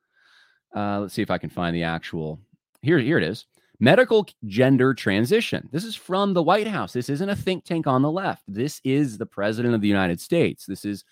[0.76, 2.40] Uh, let's see if I can find the actual.
[2.82, 3.46] Here, here it is.
[3.80, 5.68] Medical gender transition.
[5.72, 6.94] This is from the White House.
[6.94, 8.44] This isn't a think tank on the left.
[8.48, 10.66] This is the president of the United States.
[10.66, 11.04] This is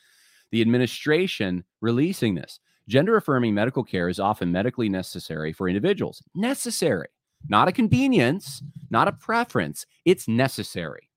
[0.52, 2.60] the administration releasing this.
[2.88, 6.22] Gender affirming medical care is often medically necessary for individuals.
[6.36, 7.08] Necessary,
[7.48, 9.86] not a convenience, not a preference.
[10.06, 11.10] It's necessary.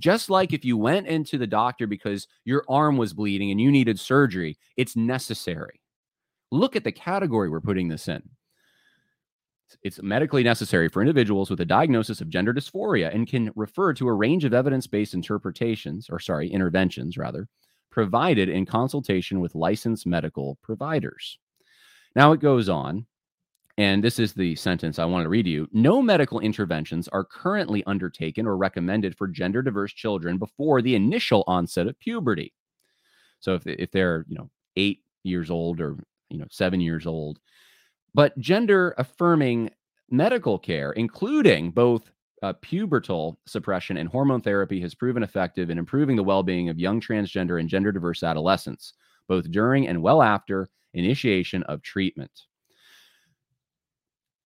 [0.00, 3.70] Just like if you went into the doctor because your arm was bleeding and you
[3.70, 5.80] needed surgery, it's necessary.
[6.50, 8.22] Look at the category we're putting this in.
[9.82, 14.08] It's medically necessary for individuals with a diagnosis of gender dysphoria and can refer to
[14.08, 17.48] a range of evidence based interpretations, or sorry, interventions rather,
[17.90, 21.38] provided in consultation with licensed medical providers.
[22.14, 23.06] Now it goes on,
[23.78, 25.68] and this is the sentence I want to read to you.
[25.72, 31.42] No medical interventions are currently undertaken or recommended for gender diverse children before the initial
[31.46, 32.52] onset of puberty.
[33.40, 35.96] So if, if they're, you know, eight years old or,
[36.28, 37.40] you know, seven years old,
[38.14, 39.70] but gender affirming
[40.10, 42.10] medical care, including both
[42.42, 46.78] uh, pubertal suppression and hormone therapy has proven effective in improving the well being of
[46.78, 48.94] young transgender and gender diverse adolescents,
[49.28, 52.42] both during and well after initiation of treatment.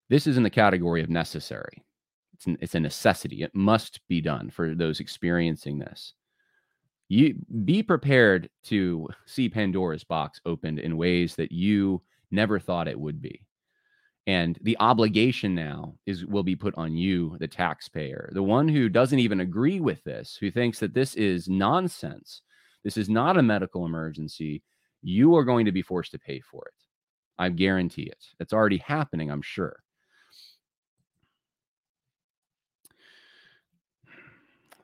[0.09, 1.83] This is in the category of necessary.
[2.35, 3.43] It's, an, it's a necessity.
[3.43, 6.13] It must be done for those experiencing this.
[7.09, 12.99] You be prepared to see Pandora's box opened in ways that you never thought it
[12.99, 13.47] would be
[14.27, 18.89] and the obligation now is will be put on you the taxpayer the one who
[18.89, 22.43] doesn't even agree with this who thinks that this is nonsense
[22.85, 24.63] this is not a medical emergency
[25.03, 26.75] you are going to be forced to pay for it
[27.39, 29.77] i guarantee it it's already happening i'm sure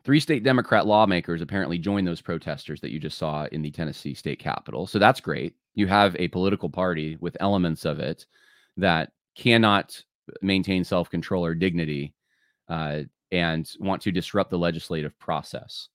[0.04, 4.14] Three state Democrat lawmakers apparently joined those protesters that you just saw in the Tennessee
[4.14, 4.88] state capitol.
[4.88, 5.54] So that's great.
[5.74, 8.26] You have a political party with elements of it
[8.76, 10.02] that cannot
[10.40, 12.14] maintain self control or dignity
[12.68, 15.88] uh, and want to disrupt the legislative process.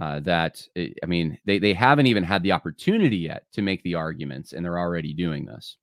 [0.00, 3.82] Uh, that eh, I mean, they they haven't even had the opportunity yet to make
[3.82, 5.76] the arguments, and they're already doing this.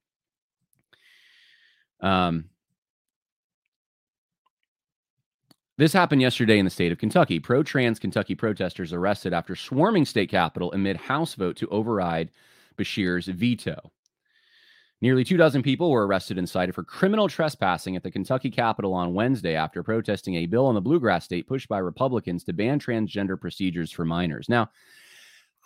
[2.01, 2.49] Um,
[5.77, 7.39] this happened yesterday in the state of Kentucky.
[7.39, 12.29] Pro trans Kentucky protesters arrested after swarming state capitol amid House vote to override
[12.77, 13.91] Beshear's veto.
[15.03, 18.93] Nearly two dozen people were arrested and cited for criminal trespassing at the Kentucky Capitol
[18.93, 22.79] on Wednesday after protesting a bill in the bluegrass state pushed by Republicans to ban
[22.79, 24.47] transgender procedures for minors.
[24.47, 24.69] Now,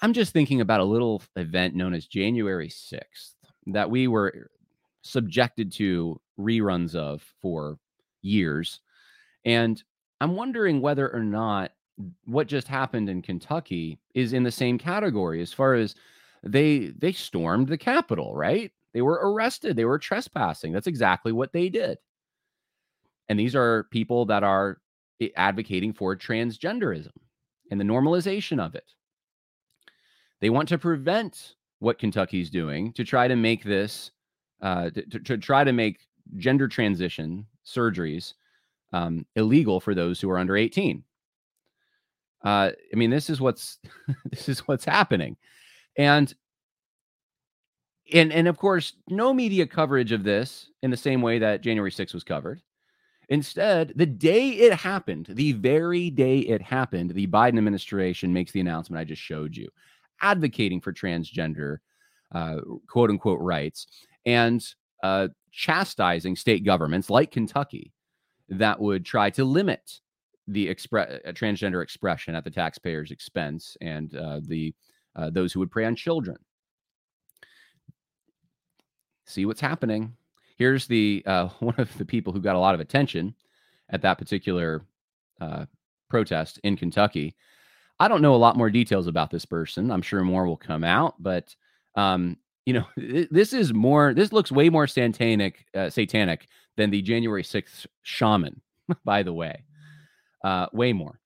[0.02, 3.36] I'm just thinking about a little event known as January 6th
[3.68, 4.50] that we were
[5.04, 7.78] subjected to reruns of for
[8.24, 8.80] years.
[9.46, 9.84] And
[10.20, 11.74] I'm wondering whether or not
[12.26, 15.94] what just happened in Kentucky is in the same category as far as
[16.42, 18.72] they they stormed the Capitol, right?
[18.94, 19.76] They were arrested.
[19.76, 20.72] They were trespassing.
[20.72, 21.98] That's exactly what they did.
[23.30, 24.80] And these are people that are
[25.36, 27.12] advocating for transgenderism
[27.72, 28.92] and the normalization of it.
[30.40, 34.12] They want to prevent what Kentucky's doing to try to make this,
[34.62, 36.00] uh, to, to try to make
[36.38, 38.34] gender transition surgeries
[38.94, 41.04] um, illegal for those who are under 18.
[42.44, 43.80] Uh, I mean, this is what's
[44.32, 45.38] this is what's happening,
[45.98, 46.34] and
[48.14, 51.92] and and of course, no media coverage of this in the same way that January
[51.92, 52.62] 6th was covered.
[53.30, 58.62] Instead, the day it happened, the very day it happened, the Biden administration makes the
[58.62, 59.68] announcement I just showed you,
[60.22, 61.78] advocating for transgender
[62.34, 63.88] uh, quote unquote rights
[64.26, 64.66] and
[65.04, 67.94] uh, chastising state governments like Kentucky
[68.50, 70.00] that would try to limit
[70.48, 74.74] the expre- uh, transgender expression at the taxpayer's expense and uh, the
[75.16, 76.38] uh, those who would prey on children
[79.28, 80.16] see what's happening.
[80.58, 83.36] Here's the uh, one of the people who got a lot of attention
[83.90, 84.84] at that particular
[85.40, 85.66] uh,
[86.10, 87.36] protest in Kentucky.
[88.00, 89.92] I don't know a lot more details about this person.
[89.92, 91.56] I'm sure more will come out, but
[91.96, 92.86] um, you know,
[93.32, 94.14] this is more.
[94.14, 98.62] This looks way more satanic, uh, satanic than the January 6th shaman.
[99.04, 99.64] By the way,
[100.44, 101.20] uh, way more.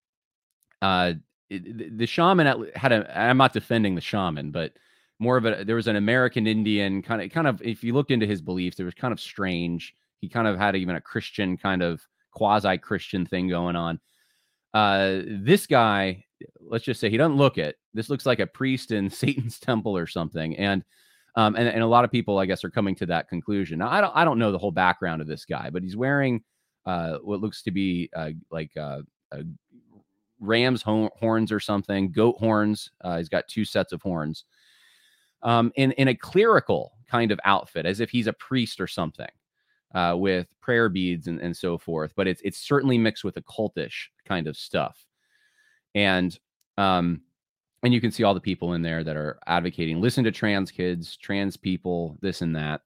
[0.82, 1.14] Uh,
[1.50, 3.20] the shaman had a.
[3.20, 4.74] I'm not defending the shaman, but
[5.22, 5.64] more of a.
[5.64, 7.62] There was an American Indian kind of, kind of.
[7.62, 9.94] If you looked into his beliefs, it was kind of strange.
[10.20, 14.00] He kind of had even a Christian kind of quasi Christian thing going on.
[14.74, 16.26] Uh, this guy,
[16.60, 17.78] let's just say he doesn't look it.
[17.94, 20.84] This looks like a priest in Satan's temple or something, and
[21.36, 23.80] um, and, and a lot of people, I guess, are coming to that conclusion.
[23.80, 26.44] Now, I don't I don't know the whole background of this guy, but he's wearing
[26.88, 29.02] uh, what looks to be uh, like uh,
[30.40, 32.90] ram's horns or something, goat horns.
[33.02, 34.46] Uh, he's got two sets of horns,
[35.43, 39.30] um, in in a clerical kind of outfit, as if he's a priest or something
[39.93, 42.13] uh, with prayer beads and, and so forth.
[42.15, 45.06] But it's it's certainly mixed with a cultish kind of stuff,
[45.95, 46.38] and
[46.77, 47.21] um,
[47.84, 50.71] and you can see all the people in there that are advocating listen to trans
[50.71, 52.82] kids, trans people, this and that.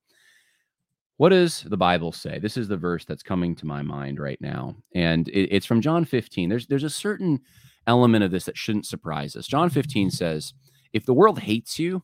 [1.17, 2.39] What does the Bible say?
[2.39, 5.81] This is the verse that's coming to my mind right now, and it, it's from
[5.81, 6.49] John 15.
[6.49, 7.39] There's there's a certain
[7.87, 9.47] element of this that shouldn't surprise us.
[9.47, 10.53] John 15 says,
[10.91, 12.03] "If the world hates you,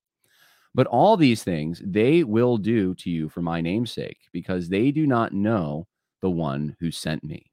[0.73, 4.91] But all these things they will do to you for my name's sake, because they
[4.91, 5.87] do not know
[6.21, 7.51] the one who sent me.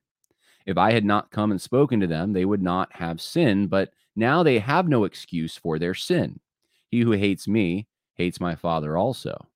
[0.67, 3.91] If I had not come and spoken to them, they would not have sin, but
[4.15, 6.41] now they have no excuse for their sin.
[6.91, 9.49] He who hates me hates my Father also.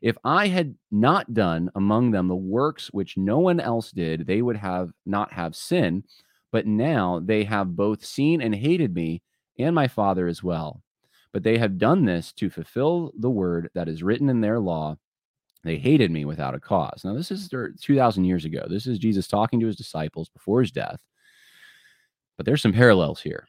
[0.00, 4.42] If I had not done among them the works which no one else did, they
[4.42, 6.04] would have not have sin,
[6.52, 9.22] but now they have both seen and hated me
[9.58, 10.83] and my Father as well.
[11.34, 14.96] But they have done this to fulfill the word that is written in their law
[15.64, 17.02] they hated me without a cause.
[17.04, 18.66] Now, this is 2,000 years ago.
[18.68, 21.00] This is Jesus talking to his disciples before his death.
[22.36, 23.48] But there's some parallels here.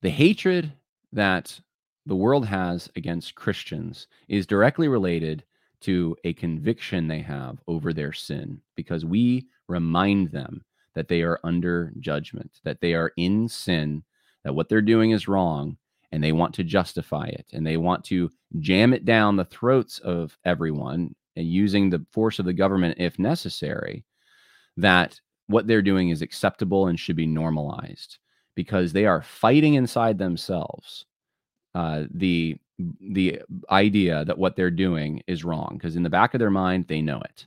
[0.00, 0.72] The hatred
[1.12, 1.58] that
[2.06, 5.44] the world has against Christians is directly related
[5.80, 11.40] to a conviction they have over their sin because we remind them that they are
[11.42, 14.04] under judgment, that they are in sin,
[14.44, 15.76] that what they're doing is wrong,
[16.12, 19.98] and they want to justify it and they want to jam it down the throats
[20.00, 24.04] of everyone and using the force of the government if necessary
[24.76, 28.18] that what they're doing is acceptable and should be normalized
[28.54, 31.04] because they are fighting inside themselves
[31.74, 32.56] uh, the
[33.00, 33.40] the
[33.70, 37.02] idea that what they're doing is wrong because in the back of their mind they
[37.02, 37.46] know it.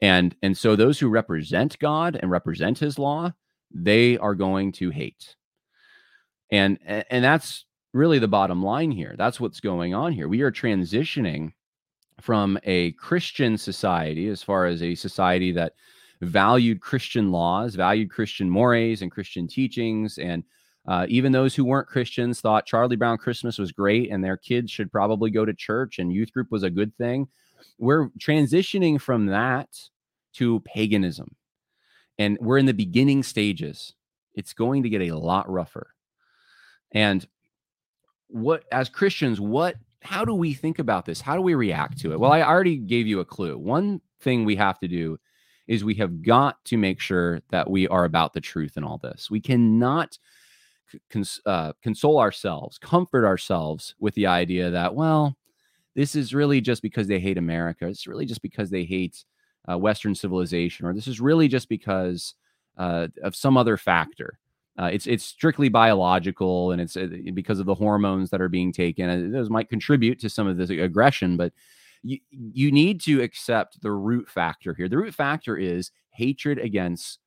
[0.00, 3.32] And and so those who represent god and represent his law
[3.74, 5.34] they are going to hate
[6.50, 9.14] and and that's really the bottom line here.
[9.16, 10.28] That's what's going on here.
[10.28, 11.52] We are transitioning
[12.20, 15.74] from a Christian society, as far as a society that
[16.22, 20.18] valued Christian laws, valued Christian mores and Christian teachings.
[20.18, 20.44] And
[20.86, 24.70] uh, even those who weren't Christians thought Charlie Brown Christmas was great and their kids
[24.70, 27.28] should probably go to church and youth group was a good thing.
[27.78, 29.68] We're transitioning from that
[30.34, 31.34] to paganism.
[32.18, 33.94] And we're in the beginning stages.
[34.34, 35.88] It's going to get a lot rougher.
[36.92, 37.26] And
[38.28, 41.20] what as Christians, what how do we think about this?
[41.20, 42.20] How do we react to it?
[42.20, 43.58] Well, I already gave you a clue.
[43.58, 45.18] One thing we have to do
[45.66, 48.98] is we have got to make sure that we are about the truth in all
[48.98, 49.30] this.
[49.30, 50.16] We cannot
[51.10, 55.36] cons- uh, console ourselves, comfort ourselves with the idea that, well,
[55.96, 57.86] this is really just because they hate America.
[57.88, 59.24] It's really just because they hate
[59.68, 62.34] uh, Western civilization, or this is really just because
[62.76, 64.38] uh, of some other factor.
[64.78, 68.72] Uh, it's it's strictly biological, and it's uh, because of the hormones that are being
[68.72, 69.32] taken.
[69.32, 71.52] those might contribute to some of this aggression, but
[72.02, 74.88] you you need to accept the root factor here.
[74.88, 77.20] The root factor is hatred against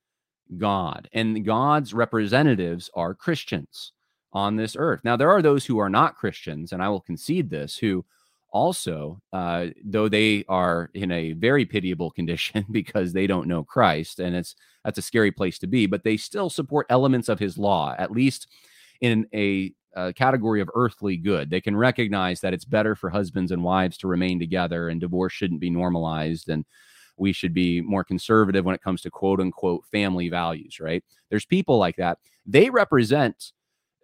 [0.57, 3.93] God, and God's representatives are Christians
[4.32, 5.01] on this earth.
[5.03, 8.05] Now, there are those who are not Christians, and I will concede this, who
[8.51, 14.19] also, uh, though they are in a very pitiable condition because they don't know Christ,
[14.19, 17.57] and it's that's a scary place to be, but they still support elements of his
[17.57, 18.47] law, at least
[19.01, 21.49] in a, a category of earthly good.
[21.49, 25.33] They can recognize that it's better for husbands and wives to remain together, and divorce
[25.33, 26.65] shouldn't be normalized, and
[27.17, 31.03] we should be more conservative when it comes to quote unquote family values, right?
[31.29, 32.17] There's people like that.
[32.45, 33.51] They represent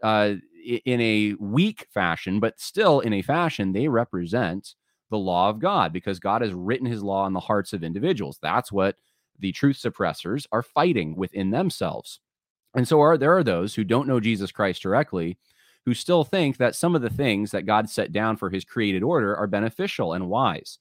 [0.04, 0.34] uh,
[0.66, 4.76] in a weak fashion, but still in a fashion, they represent
[5.10, 8.40] the law of God because God has written his law in the hearts of individuals.
[8.42, 8.96] That's what
[9.40, 12.20] the truth suppressors are fighting within themselves.
[12.76, 15.38] And so are there are those who don't know Jesus Christ directly
[15.86, 19.04] who still think that some of the things that God set down for his created
[19.04, 20.80] order are beneficial and wise.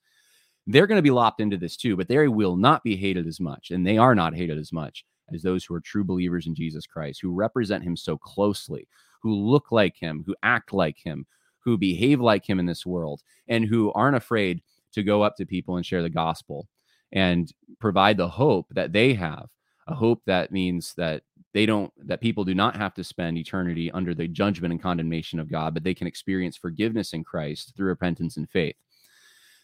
[0.67, 3.39] They're going to be lopped into this too, but they will not be hated as
[3.39, 6.55] much, and they are not hated as much as those who are true believers in
[6.55, 8.87] Jesus Christ, who represent him so closely,
[9.25, 11.25] who look like him, who act like him,
[11.61, 14.61] who behave like him in this world, and who aren't afraid
[14.91, 16.67] to go up to people and share the gospel
[17.11, 19.47] and provide the hope that they have
[19.87, 21.23] a hope that means that
[21.53, 25.39] they don't that people do not have to spend eternity under the judgment and condemnation
[25.39, 28.75] of God, but they can experience forgiveness in Christ through repentance and faith.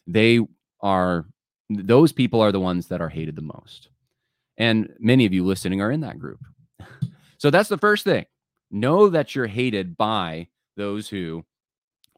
[0.07, 0.39] They
[0.81, 1.27] are
[1.69, 3.89] those people are the ones that are hated the most.
[4.57, 6.39] And many of you listening are in that group.
[7.37, 8.25] so that's the first thing.
[8.71, 10.47] Know that you're hated by
[10.77, 11.45] those who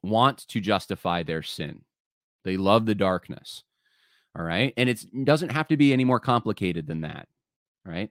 [0.04, 1.82] want to justify their sin.
[2.44, 3.64] They love the darkness.
[4.38, 4.74] All right.
[4.78, 7.28] And it doesn't have to be any more complicated than that.
[7.86, 8.10] Right.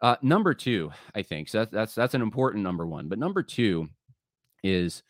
[0.00, 1.60] Uh, number two, I think so.
[1.60, 3.08] That's, that's that's an important number one.
[3.08, 3.88] But number two
[4.62, 5.02] is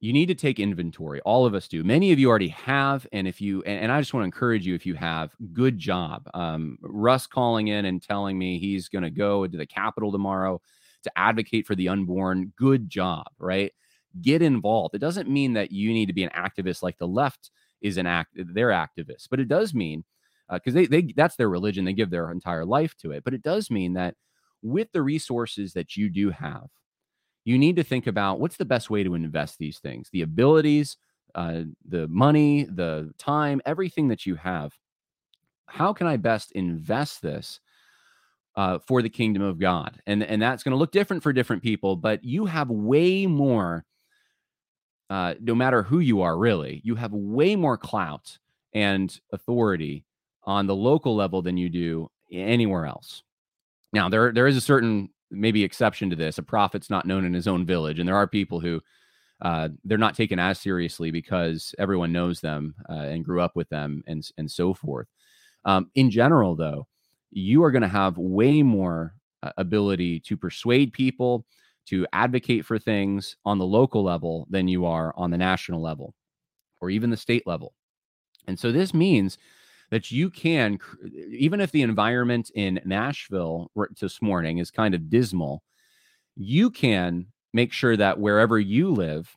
[0.00, 1.20] you need to take inventory.
[1.22, 1.84] All of us do.
[1.84, 4.66] Many of you already have, and if you and, and I just want to encourage
[4.66, 6.28] you, if you have, good job.
[6.32, 10.62] Um, Russ calling in and telling me he's going to go to the Capitol tomorrow
[11.04, 12.52] to advocate for the unborn.
[12.56, 13.72] Good job, right?
[14.20, 14.94] Get involved.
[14.94, 18.06] It doesn't mean that you need to be an activist like the left is an
[18.06, 18.32] act.
[18.34, 20.04] They're activists, but it does mean
[20.52, 21.84] because uh, they they that's their religion.
[21.84, 23.24] They give their entire life to it.
[23.24, 24.14] But it does mean that
[24.62, 26.66] with the resources that you do have,
[27.44, 30.96] you need to think about what's the best way to invest these things, the abilities,
[31.34, 34.72] uh, the money, the time, everything that you have.
[35.66, 37.60] How can I best invest this
[38.56, 40.00] uh, for the kingdom of God?
[40.06, 43.84] And and that's going to look different for different people, but you have way more.
[45.08, 48.38] Uh, no matter who you are, really, you have way more clout
[48.72, 50.04] and authority
[50.44, 53.24] on the local level than you do anywhere else.
[53.92, 56.38] Now, there there is a certain maybe exception to this.
[56.38, 58.80] A prophet's not known in his own village, and there are people who
[59.42, 63.68] uh, they're not taken as seriously because everyone knows them uh, and grew up with
[63.68, 65.08] them, and and so forth.
[65.64, 66.86] Um, in general, though,
[67.30, 71.46] you are going to have way more uh, ability to persuade people
[71.86, 76.14] to advocate for things on the local level than you are on the national level
[76.80, 77.74] or even the state level.
[78.46, 79.38] And so this means
[79.90, 80.78] that you can,
[81.30, 83.70] even if the environment in Nashville
[84.00, 85.62] this morning is kind of dismal,
[86.36, 89.36] you can make sure that wherever you live,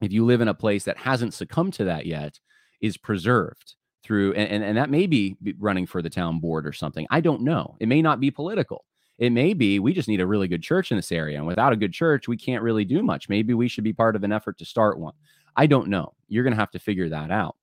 [0.00, 2.40] if you live in a place that hasn't succumbed to that yet,
[2.80, 6.72] is preserved through, and, and, and that may be running for the town board or
[6.72, 7.06] something.
[7.10, 7.76] I don't know.
[7.80, 8.84] It may not be political.
[9.18, 11.38] It may be we just need a really good church in this area.
[11.38, 13.28] And without a good church, we can't really do much.
[13.28, 15.14] Maybe we should be part of an effort to start one.
[15.54, 16.14] I don't know.
[16.28, 17.56] You're going to have to figure that out.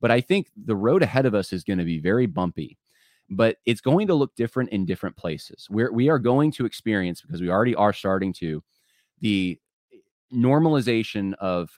[0.00, 2.78] But I think the road ahead of us is going to be very bumpy,
[3.30, 5.68] but it's going to look different in different places.
[5.70, 8.62] We're, we are going to experience, because we already are starting to,
[9.20, 9.58] the
[10.34, 11.70] normalization of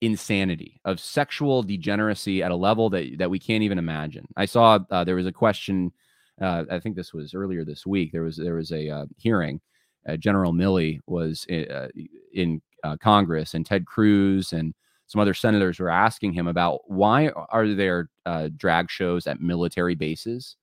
[0.00, 4.26] insanity, of sexual degeneracy at a level that, that we can't even imagine.
[4.36, 5.92] I saw uh, there was a question.
[6.40, 8.12] Uh, I think this was earlier this week.
[8.12, 9.60] There was there was a uh, hearing.
[10.08, 11.88] Uh, General Milley was in, uh,
[12.32, 14.74] in uh, Congress, and Ted Cruz and
[15.06, 18.08] some other senators were asking him about why are there
[18.56, 20.56] drag shows at military bases,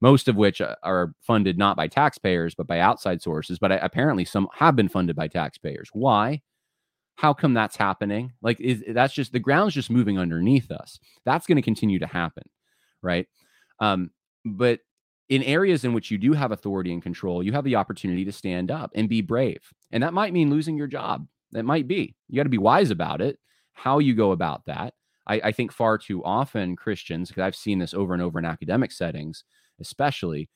[0.00, 4.46] most of which are funded not by taxpayers but by outside sources, but apparently some
[4.54, 5.90] have been funded by taxpayers.
[5.92, 6.40] Why?
[7.16, 8.32] How come that's happening?
[8.42, 10.98] Like, is that's just the ground's just moving underneath us.
[11.24, 12.44] That's going to continue to happen,
[13.02, 13.26] right?
[13.80, 14.10] Um,
[14.44, 14.80] but
[15.28, 18.32] in areas in which you do have authority and control, you have the opportunity to
[18.32, 19.62] stand up and be brave.
[19.90, 21.26] And that might mean losing your job.
[21.52, 22.16] That might be.
[22.28, 23.38] You got to be wise about it
[23.72, 24.94] how you go about that.
[25.26, 28.44] I, I think far too often Christians, because I've seen this over and over in
[28.44, 29.44] academic settings,
[29.80, 30.48] especially,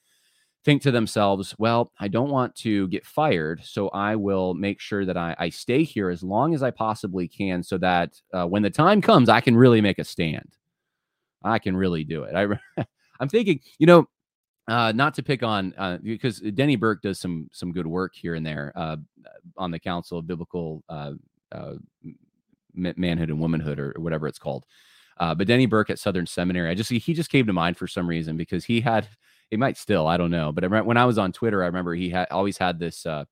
[0.67, 5.05] think to themselves, well, I don't want to get fired, so I will make sure
[5.05, 8.63] that I, I stay here as long as I possibly can so that uh, when
[8.63, 10.57] the time comes, I can really make a stand.
[11.45, 12.35] I can really do it.
[12.35, 12.85] I,
[13.21, 14.09] I'm thinking, you know,
[14.67, 18.35] uh, not to pick on uh, because Denny Burk does some some good work here
[18.35, 18.97] and there uh,
[19.57, 21.13] on the Council of Biblical uh,
[21.53, 21.75] uh,
[22.75, 24.65] manhood and womanhood or, whatever it's called.
[25.19, 27.87] Uh, but Denny Burk at Southern Seminary, I just he just came to mind for
[27.87, 29.07] some reason because he had
[29.51, 31.95] it might still I don't know, but I when I was on Twitter, I remember
[31.95, 33.25] he had always had this uh,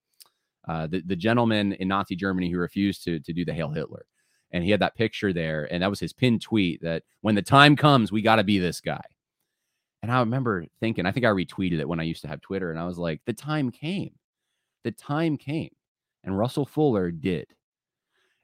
[0.69, 4.07] uh, the the gentleman in Nazi Germany who refused to to do the Hail Hitler,
[4.53, 7.43] and he had that picture there, and that was his pinned tweet that when the
[7.43, 9.03] time comes, we got to be this guy.
[10.03, 12.71] And I remember thinking, I think I retweeted it when I used to have Twitter,
[12.71, 14.15] and I was like, the time came,
[14.85, 15.71] the time came,
[16.23, 17.47] and Russell Fuller did.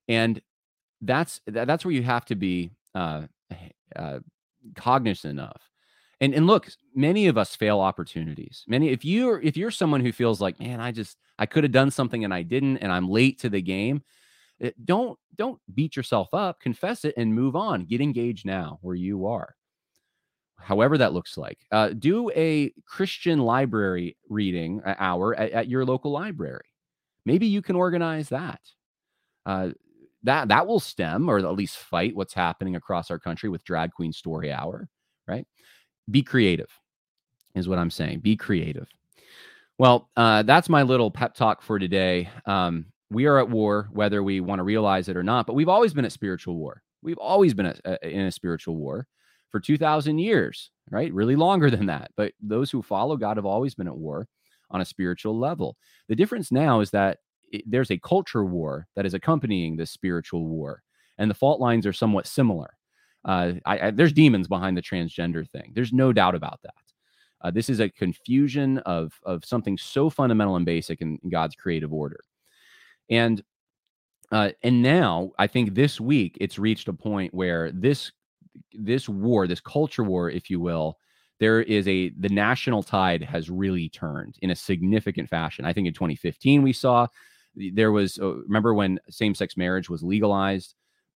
[0.09, 0.41] And
[1.03, 3.23] that's that's where you have to be uh,
[3.97, 4.21] uh,
[4.75, 5.70] cognizant of.
[6.21, 8.64] And and look, many of us fail opportunities.
[8.68, 11.73] Many if you're if you're someone who feels like, man, I just I could have
[11.73, 14.03] done something and I didn't, and I'm late to the game.
[14.61, 16.61] Eh, don't don't beat yourself up.
[16.61, 17.85] Confess it and move on.
[17.85, 19.55] Get engaged now where you are
[20.61, 21.59] however that looks like.
[21.73, 26.66] Uh, do a Christian library reading uh, hour at, at, your local library.
[27.25, 28.61] Maybe you can organize that.
[29.47, 29.71] Uh,
[30.23, 33.93] that that will stem or at least fight what's happening across our country with drag
[33.93, 34.89] queen story hour.
[35.27, 35.47] Right?
[36.11, 36.71] Be creative,
[37.55, 38.21] is what I'm saying.
[38.21, 38.89] Be creative.
[39.79, 42.29] Well, uh, that's my little pep talk for today.
[42.47, 45.47] Um, we are at war, whether we want to realize it or not.
[45.47, 46.83] But we've always been at spiritual war.
[47.03, 49.07] We've always been at, uh, in a spiritual war
[49.51, 51.13] for 2000 years, right?
[51.13, 52.11] Really longer than that.
[52.17, 54.29] But those who follow God have always been at war
[54.71, 55.77] on a spiritual level.
[56.09, 57.19] The difference now is that
[57.51, 60.83] it, there's a culture war that is accompanying this spiritual war,
[61.19, 62.77] and the fault lines are somewhat similar.
[63.25, 65.73] Uh, I, I, there's demons behind the transgender thing.
[65.75, 66.75] There's no doubt about that.
[67.43, 71.55] Uh, this is a confusion of of something so fundamental and basic in, in God's
[71.55, 72.21] creative order,
[73.09, 73.43] and
[74.31, 78.12] uh, and now I think this week it's reached a point where this
[78.73, 80.99] this war, this culture war, if you will,
[81.39, 85.64] there is a the national tide has really turned in a significant fashion.
[85.64, 87.07] I think in 2015 we saw
[87.55, 90.75] there was uh, remember when same-sex marriage was legalized,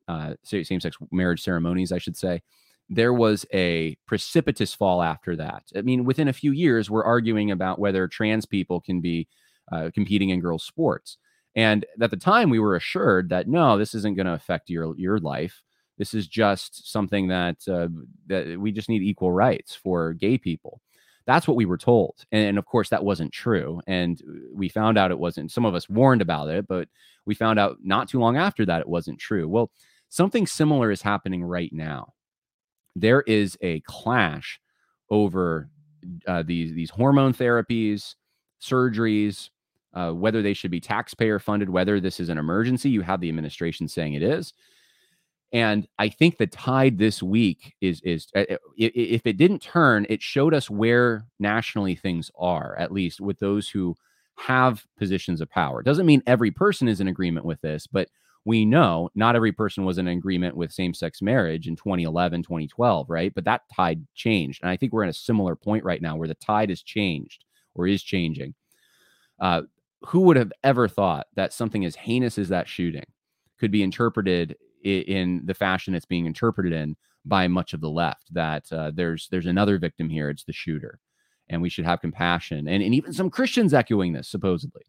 [0.08, 2.42] uh, same-sex marriage ceremonies, I should say.
[2.90, 5.64] There was a precipitous fall after that.
[5.76, 9.28] I mean, within a few years, we're arguing about whether trans people can be
[9.72, 11.18] uh, competing in girls' sports.
[11.56, 14.96] And at the time, we were assured that no, this isn't going to affect your
[14.98, 15.62] your life.
[15.98, 17.88] This is just something that uh,
[18.28, 20.82] that we just need equal rights for gay people.
[21.26, 23.82] That's what we were told, and, and of course that wasn't true.
[23.88, 24.22] And
[24.54, 25.52] we found out it wasn't.
[25.52, 26.90] Some of us warned about it, but
[27.26, 29.48] we found out not too long after that it wasn't true.
[29.48, 29.72] Well,
[30.14, 32.14] something similar is happening right now.
[32.96, 34.60] There is a clash
[35.10, 35.70] over
[36.28, 38.14] uh, these these hormone therapies,
[38.62, 39.50] surgeries,
[39.94, 42.92] uh, whether they should be taxpayer funded, whether this is an emergency.
[42.92, 44.54] You have the administration saying it is.
[45.52, 50.06] And I think the tide this week is is uh, uh, if it didn't turn,
[50.10, 53.96] it showed us where nationally things are, at least with those who
[54.38, 55.80] have positions of power.
[55.80, 58.10] It doesn't mean every person is in agreement with this, but
[58.46, 63.34] we know not every person was in agreement with same-sex marriage in 2011, 2012, right?
[63.34, 64.62] But that tide changed.
[64.62, 67.46] And I think we're in a similar point right now where the tide has changed
[67.74, 68.54] or is changing.
[69.40, 69.64] Uh,
[70.06, 73.06] who would have ever thought that something as heinous as that shooting
[73.60, 78.34] could be interpreted in the fashion it's being interpreted in by much of the left
[78.34, 81.00] that uh, there's there's another victim here it's the shooter
[81.50, 84.84] and we should have compassion and, and even some christians echoing this supposedly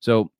[0.00, 0.30] so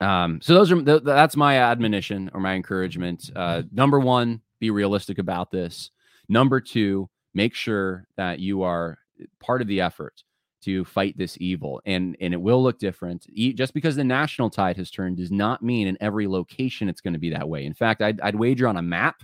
[0.00, 3.30] um so those are th- that's my admonition or my encouragement.
[3.34, 5.90] Uh number one be realistic about this.
[6.28, 8.98] Number two make sure that you are
[9.38, 10.22] part of the effort
[10.62, 13.26] to fight this evil and and it will look different.
[13.34, 17.14] Just because the national tide has turned does not mean in every location it's going
[17.14, 17.64] to be that way.
[17.64, 19.22] In fact i'd, I'd wager on a map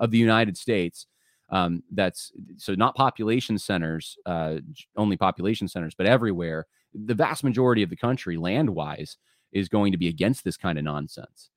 [0.00, 1.06] of the united states
[1.50, 4.56] um, that's so not population centers uh,
[4.96, 6.66] only population centers but everywhere.
[6.94, 9.16] The vast majority of the country land wise
[9.54, 11.50] is going to be against this kind of nonsense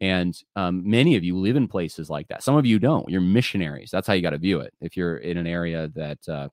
[0.00, 3.20] and um, many of you live in places like that some of you don't you're
[3.20, 6.48] missionaries that's how you got to view it if you're in an area that uh,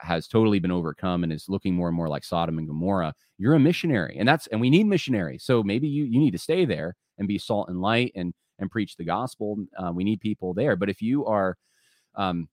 [0.00, 3.54] has totally been overcome and is looking more and more like Sodom and Gomorrah, you're
[3.54, 5.44] a missionary, and that's and we need missionaries.
[5.44, 8.70] So maybe you you need to stay there and be salt and light and and
[8.70, 9.64] preach the gospel.
[9.76, 10.76] Uh, we need people there.
[10.76, 11.56] But if you are,
[12.14, 12.48] um,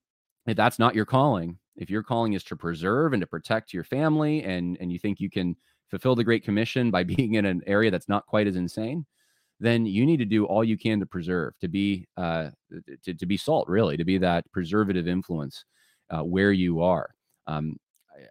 [0.46, 3.84] if that's not your calling, if your calling is to preserve and to protect your
[3.84, 5.56] family, and and you think you can
[5.90, 9.04] fulfill the Great Commission by being in an area that's not quite as insane,
[9.60, 12.48] then you need to do all you can to preserve, to be uh,
[13.02, 15.64] to, to be salt, really, to be that preservative influence
[16.10, 17.14] uh, where you are.
[17.46, 17.76] Um,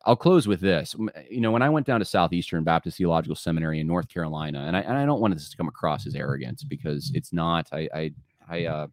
[0.06, 0.96] I'll close with this.
[1.30, 4.76] You know, when I went down to Southeastern Baptist Theological Seminary in North Carolina, and
[4.76, 7.68] I, and I don't want this to come across as arrogance because it's not.
[7.72, 8.12] I, I,
[8.50, 8.88] I, uh,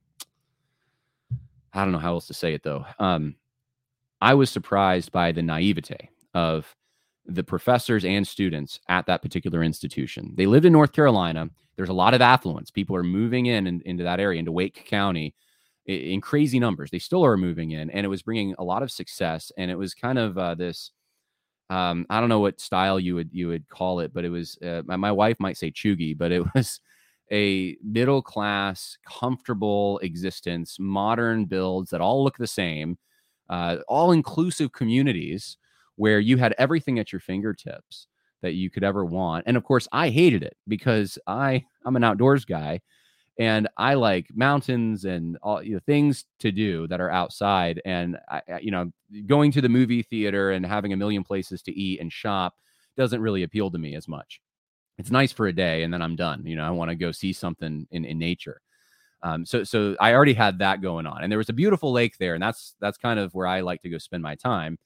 [1.72, 2.84] I don't know how else to say it though.
[2.98, 3.36] Um,
[4.20, 6.74] I was surprised by the naivete of
[7.28, 10.32] the professors and students at that particular institution.
[10.36, 11.50] They lived in North Carolina.
[11.76, 12.70] There's a lot of affluence.
[12.70, 15.34] People are moving in, in into that area, into Wake County,
[15.86, 16.90] in crazy numbers.
[16.90, 19.52] They still are moving in, and it was bringing a lot of success.
[19.58, 20.90] And it was kind of uh, this.
[21.68, 24.56] Um, I don't know what style you would you would call it, but it was
[24.64, 26.80] uh, my, my wife might say chuggy, but it was
[27.32, 32.96] a middle class, comfortable existence, modern builds that all look the same,
[33.50, 35.56] uh, all inclusive communities
[35.96, 38.08] where you had everything at your fingertips.
[38.42, 39.44] that you could ever want.
[39.46, 42.80] And of course, I hated it because I I'm an outdoors guy
[43.38, 47.82] and I like mountains and all you know, things to do that are outside.
[47.84, 48.90] And I, you know,
[49.26, 52.54] going to the movie theater and having a million places to eat and shop
[52.96, 54.40] doesn't really appeal to me as much.
[54.98, 56.46] It's nice for a day, and then I'm done.
[56.46, 58.60] You know, I want to go see something in in nature.
[59.22, 62.18] Um, so so I already had that going on, and there was a beautiful lake
[62.18, 64.78] there, and that's that's kind of where I like to go spend my time,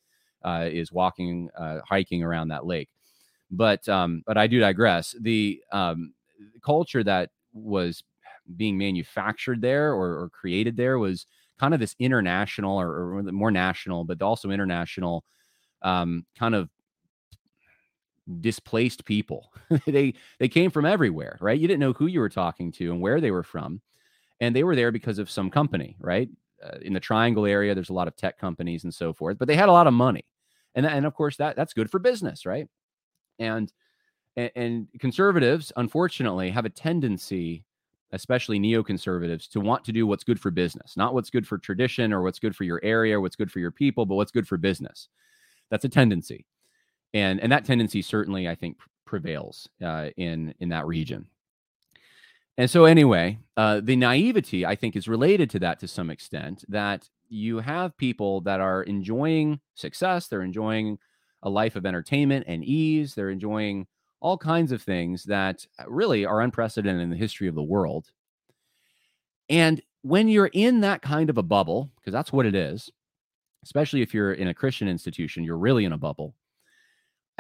[0.45, 2.88] uh, is walking, uh, hiking around that lake.
[3.51, 5.14] But um, but I do digress.
[5.20, 6.14] The um,
[6.62, 8.03] culture that was
[8.57, 11.26] being manufactured there or, or created there was
[11.59, 15.24] kind of this international or, or more national, but also international
[15.82, 16.68] um, kind of
[18.41, 19.53] displaced people.
[19.86, 21.59] they they came from everywhere, right?
[21.59, 23.80] You didn't know who you were talking to and where they were from,
[24.41, 26.28] and they were there because of some company, right?
[26.64, 29.48] Uh, in the Triangle area, there's a lot of tech companies and so forth, but
[29.48, 30.24] they had a lot of money,
[30.74, 32.68] and and of course that that's good for business, right?
[33.38, 33.72] And
[34.36, 37.64] and, and conservatives, unfortunately, have a tendency
[38.12, 42.12] especially neoconservatives, to want to do what's good for business, not what's good for tradition
[42.12, 44.56] or what's good for your area, what's good for your people, but what's good for
[44.56, 45.08] business.
[45.70, 46.46] That's a tendency,
[47.14, 51.26] and and that tendency certainly I think prevails uh, in in that region.
[52.59, 56.64] And so anyway, uh, the naivety I think is related to that to some extent.
[56.68, 60.98] That you have people that are enjoying success, they're enjoying
[61.42, 63.86] a life of entertainment and ease, they're enjoying
[64.20, 68.09] all kinds of things that uh, really are unprecedented in the history of the world.
[69.48, 72.90] And when you're in that kind of a bubble, because that's what it is,
[73.64, 76.34] especially if you're in a Christian institution, you're really in a bubble.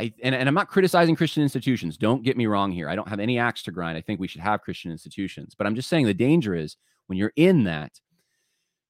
[0.00, 1.96] I, and, and I'm not criticizing Christian institutions.
[1.98, 2.88] Don't get me wrong here.
[2.88, 3.98] I don't have any axe to grind.
[3.98, 5.54] I think we should have Christian institutions.
[5.56, 6.76] But I'm just saying the danger is
[7.06, 8.00] when you're in that,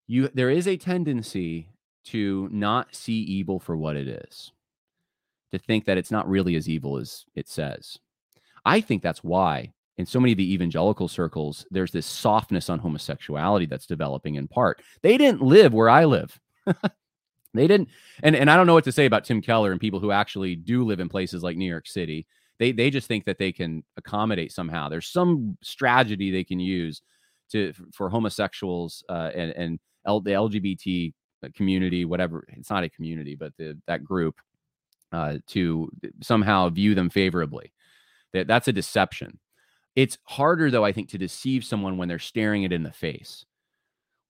[0.07, 1.69] you there is a tendency
[2.05, 4.53] to not see evil for what it is
[5.53, 7.99] to think that it's not really as evil as it says.
[8.65, 12.79] I think that's why in so many of the evangelical circles, there's this softness on
[12.79, 14.81] homosexuality that's developing in part.
[15.03, 16.39] They didn't live where I live.
[17.55, 17.89] they didn't,
[18.23, 20.55] and, and I don't know what to say about Tim Keller and people who actually
[20.55, 22.27] do live in places like New York City.
[22.59, 24.89] They they just think that they can accommodate somehow.
[24.89, 27.03] There's some strategy they can use
[27.53, 31.13] to for homosexuals uh, and and L, the LGBT
[31.55, 32.45] community, whatever.
[32.49, 34.37] It's not a community, but the, that group
[35.13, 35.91] uh, to
[36.23, 37.73] somehow view them favorably.
[38.33, 39.39] That that's a deception.
[39.97, 43.45] It's harder though, I think, to deceive someone when they're staring it in the face.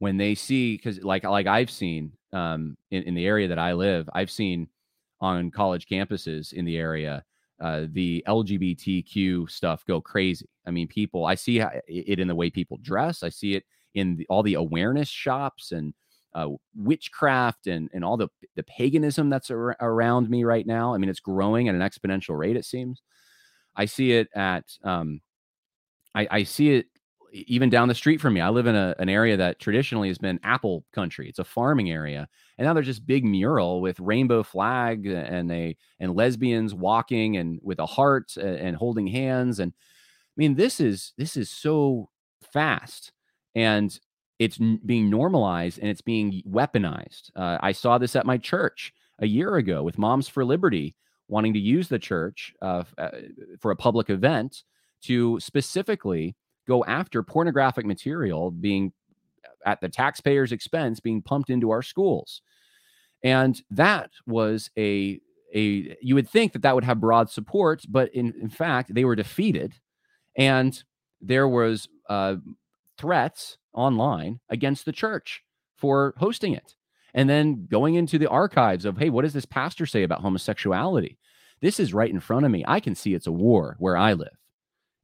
[0.01, 3.75] When they see, because like like I've seen um, in, in the area that I
[3.75, 4.69] live, I've seen
[5.21, 7.25] on college campuses in the area
[7.61, 10.47] uh, the LGBTQ stuff go crazy.
[10.67, 13.23] I mean, people, I see it in the way people dress.
[13.23, 15.93] I see it in the, all the awareness shops and
[16.35, 20.95] uh, witchcraft and and all the the paganism that's ar- around me right now.
[20.95, 22.57] I mean, it's growing at an exponential rate.
[22.57, 23.03] It seems.
[23.77, 24.65] I see it at.
[24.83, 25.21] Um,
[26.15, 26.87] I, I see it
[27.33, 28.41] even down the street from me.
[28.41, 31.29] I live in a, an area that traditionally has been apple country.
[31.29, 32.29] It's a farming area,
[32.59, 37.61] and now there's just big mural with rainbow flag and they and lesbians walking and
[37.63, 39.61] with a heart and, holding hands.
[39.61, 42.09] And I mean, this is this is so
[42.53, 43.13] fast.
[43.55, 43.99] And
[44.39, 47.31] it's being normalized and it's being weaponized.
[47.37, 50.95] Uh, I saw this at my church a year ago with Moms for Liberty
[51.29, 53.11] wanting to use the church uh, uh,
[53.61, 54.65] for a public event
[55.03, 56.37] to specifically
[56.71, 58.93] go after pornographic material being
[59.67, 62.43] at the taxpayers' expense being pumped into our schools.
[63.25, 65.21] And that was a
[65.53, 69.05] a you would think that that would have broad support, but in, in fact they
[69.05, 69.75] were defeated,
[70.37, 70.83] and
[71.21, 72.37] there was uh,
[72.97, 75.43] threats online against the church
[75.77, 76.77] for hosting it.
[77.13, 81.19] And then going into the archives of, hey, what does this pastor say about homosexuality?
[81.61, 82.65] This is right in front of me.
[82.67, 84.40] I can see it's a war where I live.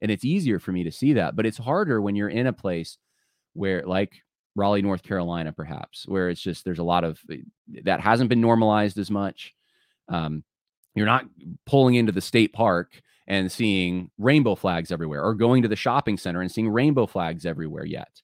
[0.02, 1.36] And it's easier for me to see that.
[1.36, 2.98] But it's harder when you're in a place
[3.54, 4.12] where, like
[4.54, 7.36] Raleigh, North Carolina, perhaps, where it's just there's a lot of eh,
[7.84, 9.54] that hasn't been normalized as much.
[10.08, 10.44] Um,
[10.94, 11.26] you're not
[11.66, 16.16] pulling into the state park and seeing rainbow flags everywhere or going to the shopping
[16.16, 18.22] center and seeing rainbow flags everywhere yet.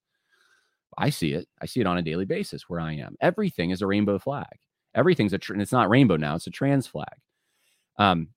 [0.96, 1.48] I see it.
[1.60, 3.16] I see it on a daily basis where I am.
[3.20, 4.58] Everything is a rainbow flag.
[4.94, 7.14] Everything's a, tr- it's not rainbow now, it's a trans flag.
[7.98, 8.28] Um,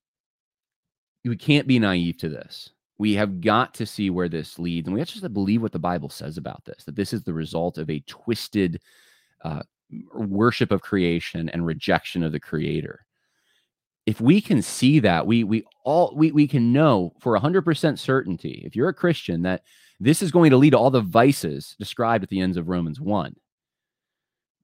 [1.24, 2.70] we can't be naive to this.
[2.98, 4.88] We have got to see where this leads.
[4.88, 7.34] And we have to believe what the Bible says about this that this is the
[7.34, 8.82] result of a twisted
[9.44, 9.64] uh,
[10.14, 13.06] worship of creation and rejection of the creator
[14.06, 18.62] if we can see that we we all we, we can know for 100% certainty
[18.66, 19.64] if you're a christian that
[20.00, 23.00] this is going to lead to all the vices described at the ends of romans
[23.00, 23.36] 1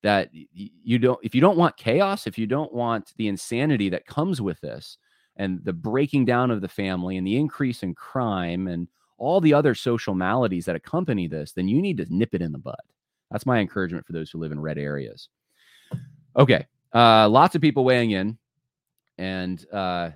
[0.03, 4.05] that you don't if you don't want chaos if you don't want the insanity that
[4.05, 4.97] comes with this
[5.41, 8.87] and the breaking down of the family and the increase in crime and
[9.17, 12.51] all the other social maladies that accompany this, then you need to nip it in
[12.51, 12.75] the bud.
[13.31, 15.29] That's my encouragement for those who live in red areas.
[16.37, 16.67] Okay.
[16.93, 18.37] Uh, lots of people weighing in
[19.17, 20.11] and uh,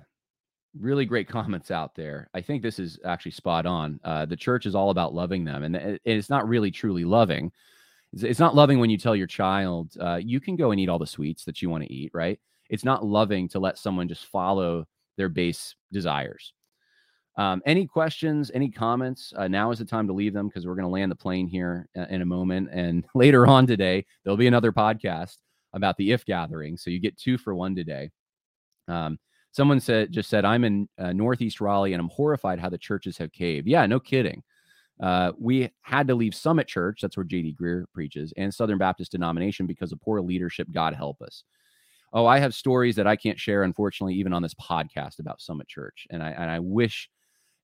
[0.78, 2.30] really great comments out there.
[2.32, 3.98] I think this is actually spot on.
[4.04, 7.50] Uh, the church is all about loving them, and it's not really truly loving.
[8.12, 11.00] It's not loving when you tell your child, uh, you can go and eat all
[11.00, 12.38] the sweets that you want to eat, right?
[12.70, 14.86] It's not loving to let someone just follow
[15.16, 16.52] their base desires.
[17.36, 19.32] Um, any questions, any comments?
[19.36, 21.46] Uh, now is the time to leave them because we're going to land the plane
[21.46, 22.70] here uh, in a moment.
[22.72, 25.36] And later on today, there'll be another podcast
[25.74, 26.76] about the if gathering.
[26.76, 28.10] So you get two for one today.
[28.88, 29.18] Um,
[29.52, 33.18] someone said just said I'm in uh, Northeast Raleigh and I'm horrified how the churches
[33.18, 33.66] have caved.
[33.66, 34.42] Yeah, no kidding.
[34.98, 37.56] Uh, we had to leave Summit Church, that's where J.D.
[37.60, 40.68] Greear preaches, and Southern Baptist denomination because of poor leadership.
[40.72, 41.44] God help us.
[42.12, 45.68] Oh, I have stories that I can't share, unfortunately, even on this podcast about Summit
[45.68, 47.10] Church, and I and I wish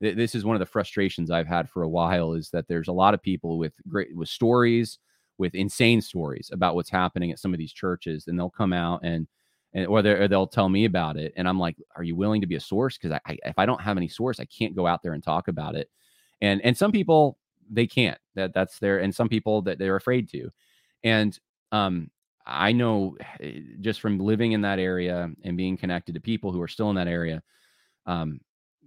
[0.03, 2.89] th- this is one of the frustrations I've had for a while is that there's
[2.89, 4.99] a lot of people with great with stories,
[5.39, 9.01] with insane stories about what's happening at some of these churches, and they'll come out
[9.05, 9.27] and
[9.75, 12.47] and or, or they'll tell me about it, and I'm like, are you willing to
[12.47, 12.99] be a source?
[12.99, 15.23] Because I, I if I don't have any source, I can't go out there and
[15.23, 15.89] talk about it
[16.43, 17.39] and and some people
[17.71, 20.51] they can't that that's their and some people that they're afraid to
[21.05, 21.39] and
[21.71, 22.11] um
[22.47, 26.61] i know eh, just from living in that area and being connected to people who
[26.61, 27.43] are still in that area
[28.07, 28.41] um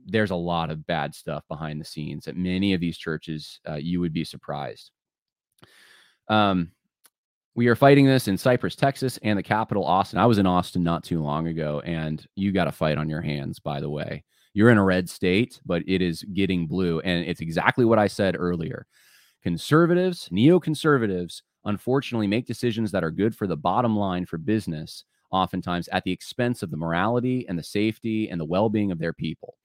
[0.07, 3.75] there's a lot of bad stuff behind the scenes at many of these churches uh,
[3.75, 4.91] you would be surprised
[6.27, 6.71] um
[7.55, 10.19] we are fighting this in Cypress, Texas, and the capital, Austin.
[10.19, 13.21] I was in Austin not too long ago, and you got a fight on your
[13.21, 14.25] hands, by the way.
[14.53, 16.99] You're in a red state, but it is getting blue.
[16.99, 18.85] And it's exactly what I said earlier.
[19.41, 25.88] Conservatives, neoconservatives, unfortunately make decisions that are good for the bottom line for business, oftentimes
[25.89, 29.13] at the expense of the morality and the safety and the well being of their
[29.13, 29.55] people.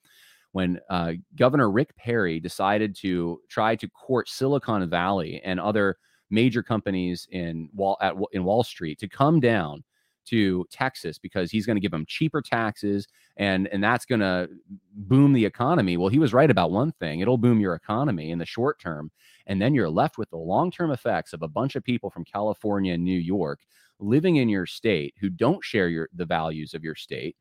[0.53, 5.97] When uh, Governor Rick Perry decided to try to court Silicon Valley and other
[6.31, 9.85] major companies in Wall at in Wall Street to come down
[10.31, 13.07] to Texas because he's going to give them cheaper taxes
[13.37, 14.49] and and that's going to
[14.95, 15.97] boom the economy.
[15.97, 17.21] Well, he was right about one thing.
[17.21, 19.11] It'll boom your economy in the short term
[19.47, 22.95] and then you're left with the long-term effects of a bunch of people from California
[22.95, 23.61] and New York
[23.99, 27.37] living in your state who don't share your the values of your state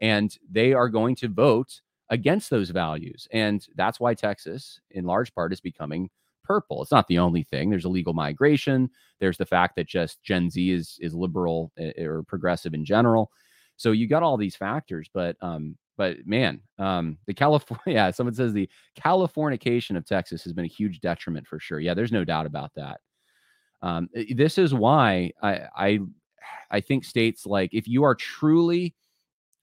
[0.00, 1.80] and they are going to vote
[2.10, 3.26] against those values.
[3.32, 6.10] And that's why Texas in large part is becoming
[6.52, 6.82] purple.
[6.82, 7.70] It's not the only thing.
[7.70, 8.90] There's illegal migration.
[9.20, 12.84] There's the fact that just Gen Z is is liberal eh, eh, or progressive in
[12.84, 13.30] general.
[13.78, 18.34] So you got all these factors, but um, but man, um, the California, yeah, someone
[18.34, 18.68] says the
[19.02, 21.80] Californication of Texas has been a huge detriment for sure.
[21.80, 23.00] Yeah, there's no doubt about that.
[23.80, 25.98] Um, eh, this is why I I
[26.70, 28.94] I think states like if you are truly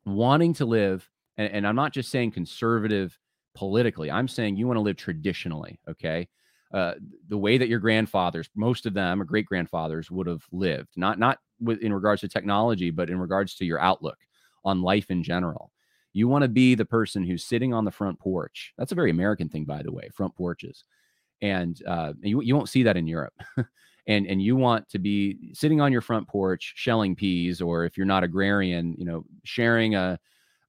[0.05, 3.15] wanting to live, and, and I'm not just saying conservative
[3.53, 6.27] politically, I'm saying you want to live traditionally, okay?
[6.73, 6.93] Uh,
[7.27, 10.89] the way that your grandfathers, most of them or great grandfathers, would have lived.
[10.95, 14.17] Not not with, in regards to technology, but in regards to your outlook
[14.63, 15.71] on life in general.
[16.13, 18.73] You want to be the person who's sitting on the front porch.
[18.77, 20.83] That's a very American thing, by the way, front porches.
[21.41, 23.33] And uh, you, you won't see that in Europe.
[24.07, 27.97] and and you want to be sitting on your front porch shelling peas, or if
[27.97, 30.19] you're not agrarian, you know, sharing a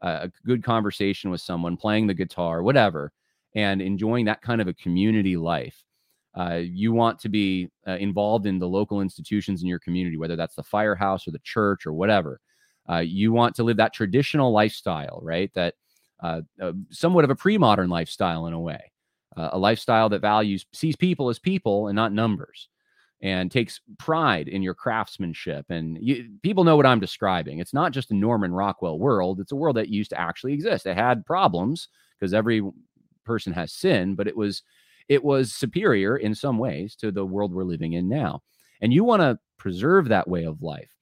[0.03, 3.13] a good conversation with someone, playing the guitar, whatever,
[3.55, 5.85] and enjoying that kind of a community life.
[6.35, 10.37] Uh, you want to be uh, involved in the local institutions in your community, whether
[10.37, 12.41] that's the firehouse or the church or whatever.
[12.89, 15.53] Uh, you want to live that traditional lifestyle, right?
[15.55, 15.75] That
[16.23, 18.93] uh, uh, somewhat of a pre-modern lifestyle in a way,
[19.37, 22.69] uh, a lifestyle that values sees people as people and not numbers,
[23.23, 25.67] and takes pride in your craftsmanship.
[25.69, 27.59] And you, people know what I'm describing.
[27.59, 30.87] It's not just a Norman Rockwell world; it's a world that used to actually exist.
[30.87, 32.63] It had problems because every
[33.25, 34.63] person has sin, but it was
[35.11, 38.43] it was superior in some ways to the world we're living in now.
[38.81, 40.95] And you want to preserve that way of life.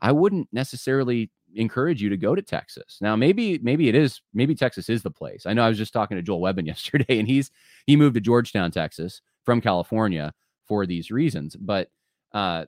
[0.00, 2.98] I wouldn't necessarily encourage you to go to Texas.
[3.00, 5.46] Now, maybe maybe it is maybe Texas is the place.
[5.46, 7.50] I know I was just talking to Joel Webbon yesterday, and he's
[7.86, 10.32] he moved to Georgetown, Texas, from California
[10.68, 11.56] for these reasons.
[11.56, 11.90] But
[12.32, 12.66] uh,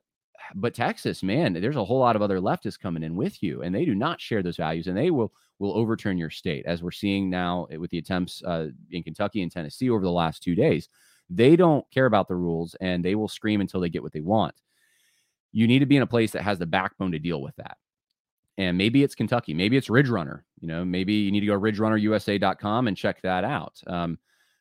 [0.55, 3.75] but Texas, man, there's a whole lot of other leftists coming in with you, and
[3.75, 6.91] they do not share those values, and they will will overturn your state, as we're
[6.91, 10.89] seeing now with the attempts uh, in Kentucky and Tennessee over the last two days.
[11.31, 14.21] They don't care about the rules and they will scream until they get what they
[14.21, 14.55] want.
[15.53, 17.77] You need to be in a place that has the backbone to deal with that.
[18.57, 20.45] And maybe it's Kentucky, maybe it's Ridge Runner.
[20.61, 23.81] You know, maybe you need to go to ridgerunnerusa.com and check that out.
[23.87, 24.19] Um,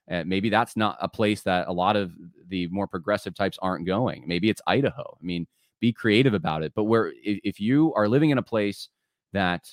[0.07, 2.11] maybe that's not a place that a lot of
[2.47, 4.23] the more progressive types aren't going.
[4.27, 5.17] Maybe it's Idaho.
[5.19, 5.47] I mean,
[5.79, 6.73] be creative about it.
[6.75, 8.89] But where if you are living in a place
[9.33, 9.67] that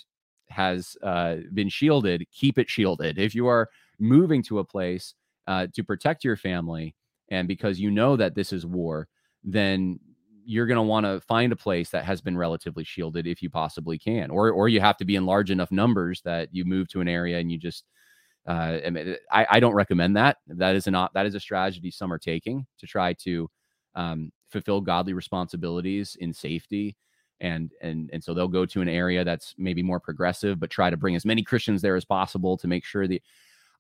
[0.49, 3.19] has uh, been shielded, keep it shielded.
[3.19, 5.15] If you are moving to a place
[5.47, 6.95] uh, to protect your family,
[7.31, 9.09] and because you know that this is war,
[9.43, 9.99] then
[10.45, 13.49] you're going to want to find a place that has been relatively shielded if you
[13.49, 16.89] possibly can, or or you have to be in large enough numbers that you move
[16.89, 17.85] to an area and you just.
[18.47, 18.79] Uh,
[19.33, 20.37] I, I don't recommend that.
[20.49, 23.51] That is not that is a strategy some are taking to try to
[23.95, 26.97] um, fulfill godly responsibilities in safety
[27.41, 30.89] and and and so they'll go to an area that's maybe more progressive but try
[30.89, 33.21] to bring as many christians there as possible to make sure that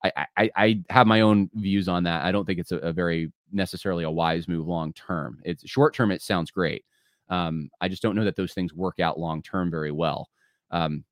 [0.05, 2.25] I, I, I have my own views on that.
[2.25, 5.41] I don't think it's a, a very necessarily a wise move long term.
[5.45, 6.11] It's short term.
[6.11, 6.85] It sounds great.
[7.31, 10.29] Um, I just don't know that those things work out long term very well.
[10.70, 11.05] Um,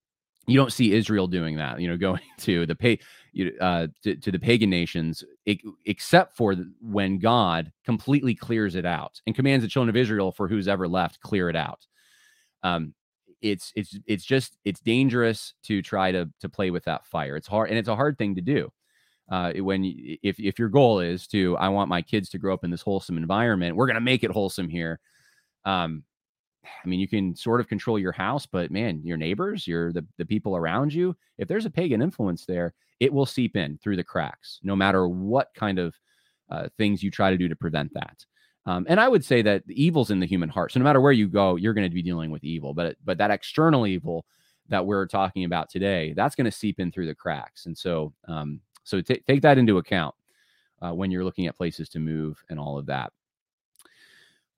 [0.47, 1.81] you don't see Israel doing that.
[1.81, 2.99] You know, going to the pay
[3.61, 5.25] uh, to, to, the pagan nations,
[5.87, 10.49] except for when God completely clears it out and commands the children of Israel for
[10.49, 11.87] who's ever left clear it out.
[12.63, 12.95] Um,
[13.41, 17.37] it's it's it's just it's dangerous to try to to play with that fire.
[17.37, 18.71] It's hard and it's a hard thing to do
[19.33, 19.83] uh, when
[20.23, 22.83] if if your goal is to I want my kids to grow up in this
[22.83, 25.01] wholesome environment, we're going to make it wholesome here.
[25.65, 26.05] Um,
[26.65, 30.05] I mean, you can sort of control your house, but man, your neighbors, your the
[30.17, 33.97] the people around you, if there's a pagan influence there, it will seep in through
[33.97, 35.95] the cracks, no matter what kind of
[36.51, 38.25] uh, things you try to do to prevent that.
[38.65, 40.73] Um, and I would say that the evil's in the human heart.
[40.73, 42.75] So no matter where you go, you're going to be dealing with evil.
[42.75, 44.25] But but that external evil
[44.69, 47.67] that we're talking about today, that's going to seep in through the cracks.
[47.67, 50.15] And so um, so t- take that into account
[50.81, 53.13] uh, when you're looking at places to move and all of that.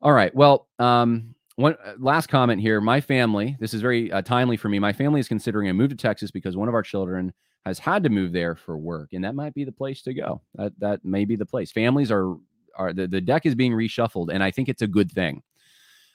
[0.02, 0.34] All right.
[0.34, 2.80] Well, um, one uh, last comment here.
[2.80, 4.78] My family, this is very uh, timely for me.
[4.78, 7.32] My family is considering a move to Texas because one of our children
[7.64, 10.42] has had to move there for work, and that might be the place to go.
[10.55, 11.70] That that may be the place.
[11.70, 12.36] Families are
[12.76, 15.42] are the, the deck is being reshuffled, and I think it's a good thing.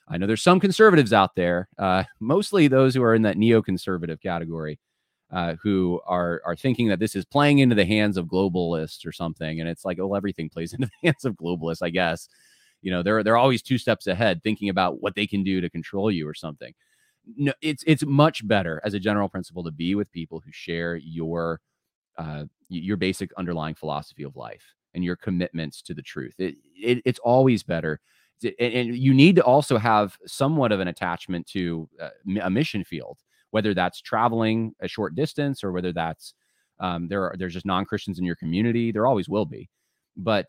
[0.08, 4.22] I know there's some conservatives out there, uh, mostly those who are in that neoconservative
[4.22, 4.80] category,
[5.32, 9.14] uh, who are are thinking that this is playing into the hands of globalists or
[9.14, 12.28] something, and it's like, oh, everything plays into the hands of globalists, I guess.
[12.82, 15.70] You know, they're they're always two steps ahead, thinking about what they can do to
[15.70, 16.74] control you or something.
[17.36, 20.96] No, it's it's much better as a general principle to be with people who share
[20.96, 21.62] your
[22.18, 24.64] uh, your basic underlying philosophy of life
[24.94, 26.36] and your commitments to the truth.
[26.40, 28.00] It, it it's always better
[28.60, 32.10] and, you need to also have somewhat of an attachment to uh,
[32.42, 33.20] a mission field
[33.52, 36.34] whether that's traveling a short distance or whether that's
[36.80, 39.70] um, there are there's just non-christians in your community there always will be
[40.16, 40.48] but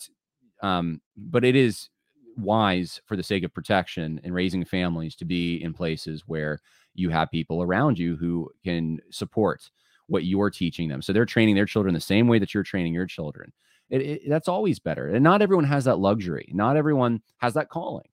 [0.63, 1.89] um, but it is
[2.37, 6.61] wise for the sake of protection and raising families to be in places where
[6.95, 9.71] you have people around you who can support
[10.07, 11.01] what you're teaching them.
[11.03, 13.53] So they're training their children the same way that you're training your children.
[13.91, 15.09] It, it, that's always better.
[15.09, 16.49] And not everyone has that luxury.
[16.53, 18.09] Not everyone has that calling.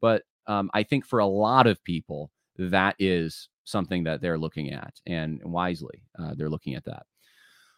[0.00, 4.72] But um, i think for a lot of people that is something that they're looking
[4.72, 7.04] at and wisely uh, they're looking at that.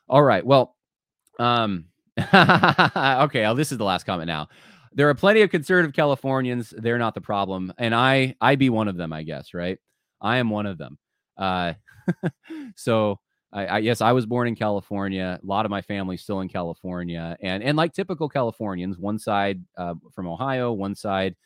[0.08, 0.44] All right.
[0.44, 0.76] Well
[1.38, 1.86] um
[2.18, 4.48] okay well, this is the last comment now
[4.94, 6.74] there are plenty of conservative californians.
[6.76, 7.72] They're not the problem.
[7.78, 9.78] And i i be one of them i guess right?
[10.20, 10.98] I am one of them.
[11.36, 11.74] Uh
[12.76, 13.18] so
[13.54, 15.38] I, I, yes, I was born in California.
[15.42, 19.62] A lot of my family still in California, and and like typical Californians, one side
[19.76, 21.36] uh, from Ohio, one side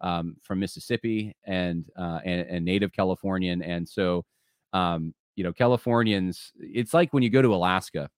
[0.00, 3.62] um, from Mississippi and, uh, and, and native Californian.
[3.62, 4.24] And so,
[4.72, 8.08] um, you know, Californians, it's like when you go to Alaska,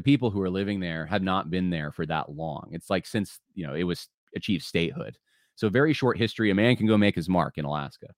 [0.00, 2.68] the people who are living there have not been there for that long.
[2.72, 5.16] It's like since, you know, it was achieved statehood.
[5.56, 6.50] So very short history.
[6.50, 8.08] A man can go make his mark in Alaska.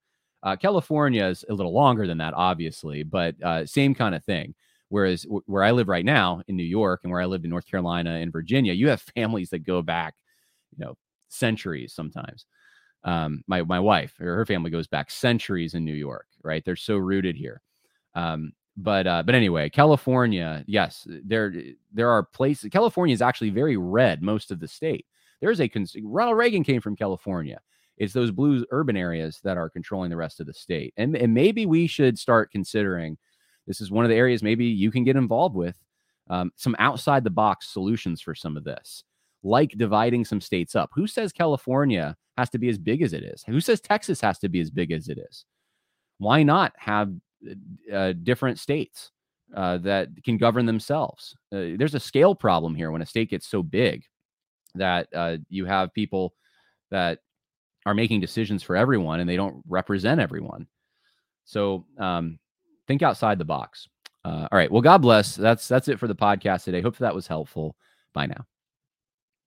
[0.42, 4.54] Uh, California is a little longer than that, obviously, but uh, same kind of thing.
[4.88, 7.50] Whereas w- where I live right now in New York and where I lived in
[7.50, 10.14] North Carolina and Virginia, you have families that go back,
[10.76, 10.94] you know,
[11.28, 12.46] centuries sometimes.
[13.04, 16.64] Um, my my wife or her family goes back centuries in New York, right?
[16.64, 17.62] They're so rooted here.
[18.14, 21.52] Um, but uh, but anyway, California, yes, there
[21.92, 22.70] there are places.
[22.70, 25.06] California is actually very red most of the state.
[25.40, 25.70] There's a
[26.02, 27.60] Ronald Reagan came from California.
[27.98, 31.34] It's those blue urban areas that are controlling the rest of the state, and and
[31.34, 33.18] maybe we should start considering.
[33.64, 35.78] This is one of the areas maybe you can get involved with
[36.28, 39.04] um, some outside the box solutions for some of this
[39.42, 40.90] like dividing some states up.
[40.94, 43.44] Who says California has to be as big as it is?
[43.46, 45.44] Who says Texas has to be as big as it is?
[46.18, 47.12] Why not have
[47.92, 49.10] uh, different states
[49.54, 51.36] uh, that can govern themselves?
[51.52, 54.04] Uh, there's a scale problem here when a state gets so big
[54.74, 56.34] that uh, you have people
[56.90, 57.18] that
[57.84, 60.66] are making decisions for everyone and they don't represent everyone.
[61.44, 62.38] So um,
[62.86, 63.88] think outside the box.
[64.24, 64.70] Uh, all right.
[64.70, 65.34] Well, God bless.
[65.34, 66.80] That's that's it for the podcast today.
[66.80, 67.76] Hope that was helpful.
[68.14, 68.46] Bye now.